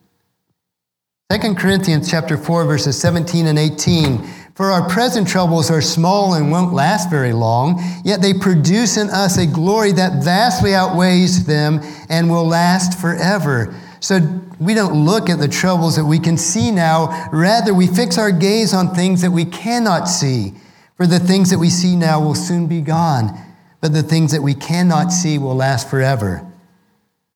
2 1.29 1.53
Corinthians 1.53 2.09
chapter 2.09 2.35
4 2.35 2.65
verses 2.65 2.99
17 2.99 3.45
and 3.45 3.59
18 3.59 4.23
for 4.55 4.71
our 4.71 4.89
present 4.89 5.27
troubles 5.27 5.69
are 5.69 5.81
small 5.81 6.33
and 6.33 6.49
won't 6.49 6.73
last 6.73 7.11
very 7.11 7.33
long 7.33 7.79
yet 8.03 8.21
they 8.21 8.33
produce 8.33 8.97
in 8.97 9.09
us 9.09 9.37
a 9.37 9.45
glory 9.45 9.91
that 9.91 10.23
vastly 10.23 10.73
outweighs 10.73 11.45
them 11.45 11.79
and 12.09 12.29
will 12.29 12.47
last 12.47 12.99
forever 12.99 13.73
so 13.99 14.19
we 14.59 14.75
don't 14.75 15.03
look 15.03 15.29
at 15.29 15.39
the 15.39 15.47
troubles 15.47 15.95
that 15.95 16.05
we 16.05 16.19
can 16.19 16.37
see 16.37 16.69
now 16.69 17.27
rather 17.31 17.73
we 17.73 17.87
fix 17.87 18.19
our 18.19 18.31
gaze 18.31 18.71
on 18.71 18.93
things 18.93 19.21
that 19.21 19.31
we 19.31 19.45
cannot 19.45 20.05
see 20.05 20.53
for 20.95 21.05
the 21.05 21.19
things 21.19 21.49
that 21.49 21.59
we 21.59 21.69
see 21.69 21.95
now 21.95 22.19
will 22.19 22.35
soon 22.35 22.67
be 22.67 22.81
gone 22.81 23.37
but 23.81 23.93
the 23.93 24.03
things 24.03 24.31
that 24.31 24.41
we 24.41 24.53
cannot 24.53 25.11
see 25.11 25.37
will 25.37 25.55
last 25.55 25.89
forever 25.89 26.45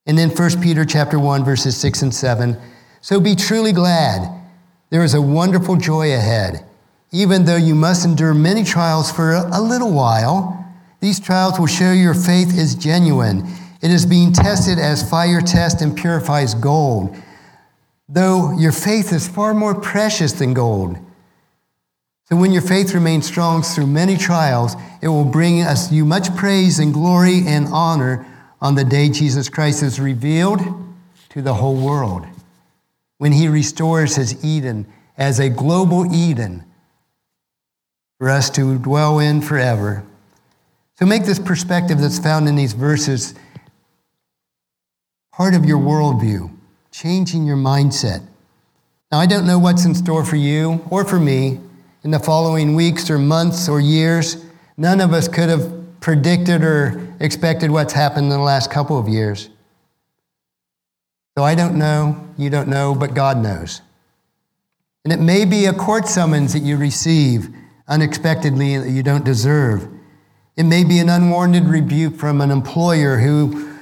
and 0.06 0.18
then 0.18 0.30
1 0.30 0.62
Peter 0.62 0.86
chapter 0.86 1.20
1 1.20 1.44
verses 1.44 1.78
6 1.78 2.02
and 2.02 2.14
7 2.14 2.58
so 3.02 3.20
be 3.20 3.36
truly 3.36 3.72
glad. 3.72 4.30
There 4.90 5.04
is 5.04 5.14
a 5.14 5.22
wonderful 5.22 5.78
joy 5.78 6.14
ahead. 6.14 6.66
Even 7.12 7.46
though 7.46 7.56
you 7.56 7.74
must 7.74 8.06
endure 8.06 8.34
many 8.34 8.64
trials 8.64 9.12
for 9.12 9.34
a 9.34 9.62
little 9.62 9.92
while, 9.92 10.56
these 11.00 11.20
trials 11.20 11.60
will 11.60 11.68
show 11.68 11.92
your 11.92 12.14
faith 12.14 12.58
is 12.58 12.76
genuine. 12.76 13.48
It 13.82 13.92
is 13.92 14.06
being 14.06 14.34
tested 14.34 14.78
as 14.78 15.10
fire 15.10 15.42
tests 15.42 15.82
and 15.82 15.96
purifies 15.96 16.54
gold, 16.54 17.16
though 18.10 18.58
your 18.58 18.74
faith 18.74 19.14
is 19.14 19.28
far 19.28 19.54
more 19.54 19.74
precious 19.74 20.34
than 20.34 20.54
gold. 20.54 20.98
So 22.30 22.38
when 22.38 22.52
your 22.52 22.62
faith 22.62 22.94
remains 22.94 23.26
strong 23.26 23.64
through 23.64 23.88
many 23.88 24.16
trials, 24.16 24.76
it 25.02 25.08
will 25.08 25.26
bring 25.26 25.62
us 25.64 25.92
you 25.92 26.06
much 26.06 26.36
praise 26.36 26.78
and 26.78 26.94
glory 26.94 27.42
and 27.48 27.68
honor 27.70 28.26
on 28.62 28.76
the 28.76 28.84
day 28.84 29.10
Jesus 29.10 29.50
Christ 29.50 29.82
is 29.82 30.00
revealed 30.00 30.60
to 31.30 31.42
the 31.42 31.56
whole 31.56 31.76
world 31.76 32.28
when 33.18 33.32
he 33.32 33.48
restores 33.48 34.16
his 34.16 34.44
Eden 34.46 34.86
as 35.18 35.40
a 35.40 35.50
global 35.50 36.14
Eden 36.14 36.64
for 38.20 38.30
us 38.30 38.52
to 38.52 38.78
dwell 38.78 39.18
in 39.18 39.42
forever. 39.42 40.04
So 41.00 41.08
make 41.08 41.26
this 41.26 41.40
perspective 41.40 42.00
that's 42.00 42.20
found 42.20 42.48
in 42.48 42.56
these 42.56 42.74
verses 42.74 43.34
part 45.34 45.56
of 45.56 45.66
your 45.66 45.80
worldview, 45.80 46.52
changing 46.92 47.48
your 47.48 47.58
mindset. 47.58 48.22
Now, 49.12 49.20
I 49.20 49.26
don't 49.26 49.48
know 49.48 49.58
what's 49.58 49.86
in 49.86 49.96
store 49.96 50.24
for 50.24 50.36
you 50.36 50.86
or 50.92 51.04
for 51.06 51.20
me 51.20 51.60
in 52.04 52.12
the 52.12 52.20
following 52.20 52.76
weeks 52.76 53.10
or 53.10 53.18
months 53.18 53.68
or 53.68 53.80
years. 53.80 54.46
None 54.78 55.02
of 55.02 55.14
us 55.14 55.28
could 55.28 55.50
have 55.50 56.00
predicted 56.00 56.64
or 56.64 57.08
expected 57.20 57.72
what's 57.72 57.94
happened 57.94 58.26
in 58.26 58.30
the 58.30 58.40
last 58.40 58.72
couple 58.72 58.98
of 58.98 59.08
years. 59.08 59.50
So 61.38 61.44
I 61.44 61.56
don't 61.56 61.78
know, 61.78 62.28
you 62.38 62.50
don't 62.50 62.68
know, 62.68 62.96
but 62.96 63.14
God 63.14 63.38
knows. 63.38 63.82
And 65.04 65.14
it 65.14 65.20
may 65.20 65.46
be 65.46 65.66
a 65.66 65.74
court 65.74 66.08
summons 66.08 66.54
that 66.54 66.60
you 66.60 66.78
receive 66.78 67.50
unexpectedly 67.88 68.78
that 68.78 68.90
you 68.90 69.04
don't 69.04 69.26
deserve. 69.26 69.88
It 70.56 70.64
may 70.64 70.84
be 70.84 71.00
an 71.00 71.10
unwarranted 71.10 71.66
rebuke 71.66 72.16
from 72.16 72.42
an 72.42 72.52
employer 72.52 73.18
who 73.18 73.78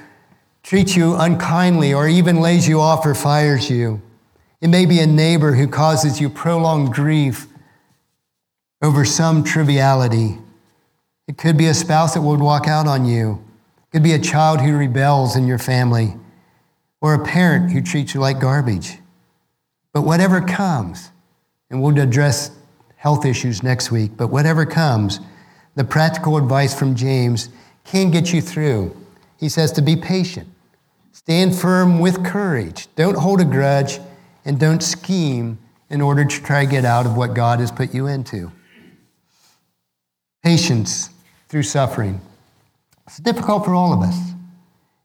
treats 0.62 0.96
you 0.96 1.16
unkindly 1.16 1.92
or 1.92 2.08
even 2.08 2.40
lays 2.40 2.68
you 2.68 2.80
off 2.80 3.04
or 3.04 3.14
fires 3.14 3.68
you. 3.70 4.00
It 4.60 4.68
may 4.68 4.86
be 4.86 5.00
a 5.00 5.06
neighbor 5.06 5.54
who 5.54 5.68
causes 5.68 6.20
you 6.20 6.28
prolonged 6.28 6.92
grief 6.92 7.46
over 8.82 9.04
some 9.04 9.42
triviality. 9.42 10.38
It 11.26 11.36
could 11.36 11.56
be 11.56 11.66
a 11.66 11.74
spouse 11.74 12.14
that 12.14 12.22
would 12.22 12.40
walk 12.40 12.68
out 12.68 12.86
on 12.86 13.04
you. 13.04 13.44
It 13.78 13.90
could 13.92 14.02
be 14.02 14.12
a 14.12 14.18
child 14.18 14.60
who 14.60 14.76
rebels 14.76 15.36
in 15.36 15.46
your 15.46 15.58
family 15.58 16.14
or 17.00 17.14
a 17.14 17.24
parent 17.24 17.72
who 17.72 17.80
treats 17.80 18.14
you 18.14 18.20
like 18.20 18.40
garbage. 18.40 18.98
But 19.92 20.02
whatever 20.02 20.40
comes, 20.40 21.10
and 21.70 21.82
we'll 21.82 21.98
address 21.98 22.50
health 22.96 23.24
issues 23.24 23.62
next 23.62 23.90
week, 23.90 24.12
but 24.16 24.28
whatever 24.28 24.64
comes, 24.64 25.20
the 25.74 25.84
practical 25.84 26.36
advice 26.36 26.76
from 26.76 26.94
James 26.94 27.50
can 27.84 28.10
get 28.10 28.32
you 28.32 28.40
through. 28.40 28.96
He 29.36 29.48
says 29.48 29.72
to 29.72 29.82
be 29.82 29.96
patient, 29.96 30.48
stand 31.12 31.54
firm 31.54 32.00
with 32.00 32.24
courage, 32.24 32.88
don't 32.96 33.16
hold 33.16 33.40
a 33.40 33.44
grudge, 33.44 34.00
and 34.44 34.58
don't 34.58 34.82
scheme 34.82 35.58
in 35.90 36.00
order 36.00 36.24
to 36.24 36.42
try 36.42 36.64
to 36.64 36.70
get 36.70 36.84
out 36.84 37.06
of 37.06 37.16
what 37.16 37.34
God 37.34 37.60
has 37.60 37.70
put 37.70 37.94
you 37.94 38.06
into. 38.06 38.50
Patience 40.42 41.10
through 41.48 41.64
suffering. 41.64 42.20
It's 43.06 43.18
difficult 43.18 43.64
for 43.64 43.74
all 43.74 43.92
of 43.92 44.00
us. 44.00 44.16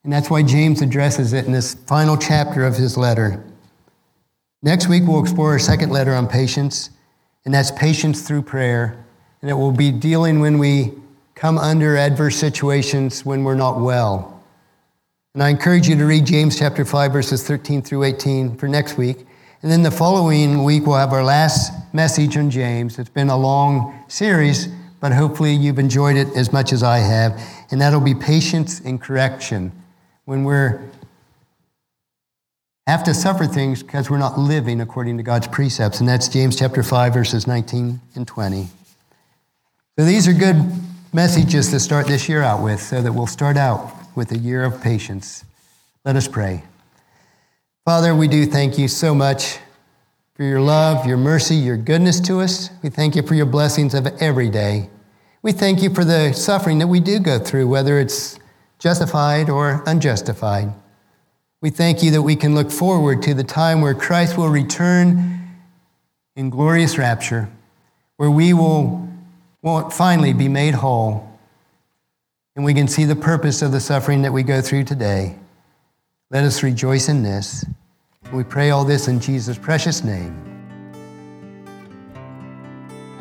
And 0.04 0.12
that's 0.12 0.30
why 0.30 0.44
James 0.44 0.82
addresses 0.82 1.34
it 1.34 1.46
in 1.46 1.54
this 1.54 1.74
final 1.74 2.18
chapter 2.18 2.66
of 2.66 2.76
his 2.76 2.98
letter. 2.98 3.42
Next 4.62 4.88
week, 4.88 5.04
we'll 5.06 5.22
explore 5.22 5.56
a 5.56 5.60
second 5.60 5.92
letter 5.92 6.14
on 6.14 6.28
patience, 6.28 6.90
and 7.46 7.54
that's 7.54 7.72
patience 7.72 8.28
through 8.28 8.44
prayer. 8.44 9.04
And 9.42 9.50
it 9.50 9.54
will 9.54 9.72
be 9.72 9.92
dealing 9.92 10.40
when 10.40 10.58
we 10.58 10.94
come 11.36 11.58
under 11.58 11.98
adverse 11.98 12.36
situations 12.36 13.26
when 13.26 13.44
we're 13.44 13.56
not 13.56 13.80
well. 13.80 14.42
And 15.34 15.42
I 15.42 15.50
encourage 15.50 15.88
you 15.88 15.96
to 15.98 16.06
read 16.06 16.26
James 16.26 16.60
chapter 16.60 16.86
5, 16.86 17.12
verses 17.12 17.46
13 17.46 17.82
through 17.82 18.04
18 18.04 18.56
for 18.58 18.68
next 18.68 18.98
week. 18.98 19.26
And 19.62 19.72
then 19.72 19.82
the 19.82 19.92
following 19.92 20.64
week, 20.64 20.86
we'll 20.86 20.98
have 20.98 21.14
our 21.14 21.24
last 21.24 21.74
message 21.94 22.38
on 22.38 22.50
James. 22.50 23.00
It's 23.00 23.10
been 23.10 23.30
a 23.30 23.38
long 23.38 24.04
series, 24.08 24.68
but 25.04 25.12
hopefully 25.12 25.54
you've 25.54 25.80
enjoyed 25.80 26.16
it 26.16 26.30
as 26.34 26.54
much 26.54 26.72
as 26.72 26.82
I 26.82 27.00
have. 27.00 27.38
And 27.72 27.82
that'll 27.82 28.00
be 28.00 28.16
patience 28.16 28.80
and 28.80 29.02
correction 29.02 29.74
when 30.24 30.46
we're 30.46 30.82
have 32.88 33.04
to 33.04 33.14
suffer 33.14 33.46
things 33.46 33.84
because 33.84 34.10
we're 34.10 34.18
not 34.18 34.40
living 34.40 34.80
according 34.80 35.18
to 35.18 35.24
God's 35.24 35.48
precepts. 35.48 36.00
And 36.00 36.08
that's 36.08 36.30
James 36.30 36.58
chapter 36.58 36.84
5, 36.84 37.14
verses 37.14 37.48
19 37.48 38.00
and 38.16 38.26
20. 38.26 38.68
So 40.00 40.06
these 40.06 40.26
are 40.26 40.34
good 40.34 40.72
messages 41.12 41.70
to 41.72 41.82
start 41.82 42.08
this 42.08 42.30
year 42.30 42.42
out 42.42 42.64
with, 42.64 42.82
so 42.82 43.02
that 43.02 43.12
we'll 43.12 43.28
start 43.28 43.58
out 43.58 43.92
with 44.16 44.32
a 44.32 44.38
year 44.38 44.64
of 44.64 44.82
patience. 44.82 45.44
Let 46.06 46.16
us 46.16 46.30
pray. 46.30 46.64
Father, 47.84 48.16
we 48.16 48.30
do 48.30 48.46
thank 48.46 48.78
you 48.78 48.88
so 48.88 49.14
much 49.14 49.60
for 50.36 50.44
your 50.44 50.62
love, 50.62 51.06
your 51.06 51.18
mercy, 51.18 51.56
your 51.56 51.78
goodness 51.78 52.20
to 52.22 52.40
us. 52.42 52.70
We 52.82 52.90
thank 52.90 53.16
you 53.16 53.22
for 53.22 53.36
your 53.36 53.46
blessings 53.46 53.94
of 53.94 54.08
every 54.22 54.50
day. 54.50 54.90
We 55.42 55.52
thank 55.52 55.84
you 55.84 55.94
for 55.94 56.04
the 56.04 56.34
suffering 56.34 56.80
that 56.80 56.88
we 56.88 57.00
do 57.00 57.20
go 57.20 57.38
through, 57.38 57.68
whether 57.68 58.00
it's 58.00 58.40
justified 58.80 59.50
or 59.50 59.84
unjustified. 59.86 60.74
We 61.62 61.70
thank 61.70 62.02
you 62.02 62.12
that 62.12 62.22
we 62.22 62.36
can 62.36 62.56
look 62.56 62.72
forward 62.72 63.22
to 63.24 63.34
the 63.34 63.44
time 63.44 63.82
where 63.82 63.94
Christ 63.94 64.38
will 64.38 64.50
return 64.50 65.40
in 66.36 66.50
glorious 66.50 66.98
rapture, 66.98 67.50
where 68.18 68.32
we 68.32 68.54
will, 68.54 69.08
will 69.62 69.90
finally 69.90 70.34
be 70.34 70.48
made 70.48 70.74
whole 70.74 71.30
and 72.56 72.64
we 72.64 72.74
can 72.74 72.88
see 72.88 73.06
the 73.06 73.16
purpose 73.16 73.62
of 73.62 73.72
the 73.72 73.80
suffering 73.80 74.22
that 74.22 74.32
we 74.32 74.44
go 74.44 74.62
through 74.62 74.84
today. 74.84 75.36
Let 76.30 76.44
us 76.44 76.62
rejoice 76.62 77.10
in 77.10 77.24
this. 77.24 77.66
We 78.32 78.44
pray 78.44 78.72
all 78.72 78.86
this 78.86 79.08
in 79.08 79.20
Jesus' 79.20 79.58
precious 79.58 80.04
name. 80.04 80.36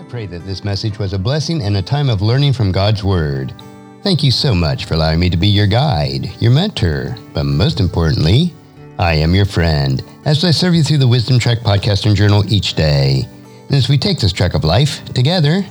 I 0.00 0.04
pray 0.04 0.26
that 0.26 0.46
this 0.46 0.64
message 0.64 0.98
was 0.98 1.12
a 1.12 1.18
blessing 1.18 1.62
and 1.62 1.76
a 1.76 1.82
time 1.82 2.08
of 2.08 2.22
learning 2.22 2.54
from 2.54 2.72
God's 2.72 3.04
Word. 3.04 3.52
Thank 4.02 4.22
you 4.22 4.30
so 4.30 4.54
much 4.54 4.86
for 4.86 4.94
allowing 4.94 5.20
me 5.20 5.30
to 5.30 5.36
be 5.36 5.48
your 5.48 5.66
guide, 5.66 6.30
your 6.40 6.50
mentor, 6.50 7.16
but 7.34 7.44
most 7.44 7.78
importantly, 7.78 8.54
I 8.98 9.14
am 9.14 9.34
your 9.34 9.44
friend 9.44 10.02
as 10.24 10.44
I 10.44 10.50
serve 10.50 10.74
you 10.74 10.82
through 10.82 10.98
the 10.98 11.08
Wisdom 11.08 11.38
Trek 11.38 11.58
podcast 11.60 12.06
and 12.06 12.16
journal 12.16 12.50
each 12.52 12.74
day. 12.74 13.26
And 13.66 13.74
as 13.74 13.88
we 13.88 13.98
take 13.98 14.18
this 14.18 14.32
trek 14.32 14.54
of 14.54 14.64
life 14.64 15.04
together, 15.06 15.64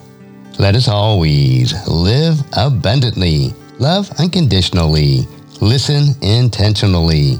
let 0.60 0.76
us 0.76 0.88
always 0.88 1.74
live 1.88 2.40
abundantly, 2.56 3.54
love 3.80 4.12
unconditionally, 4.20 5.28
listen 5.62 6.16
intentionally, 6.22 7.40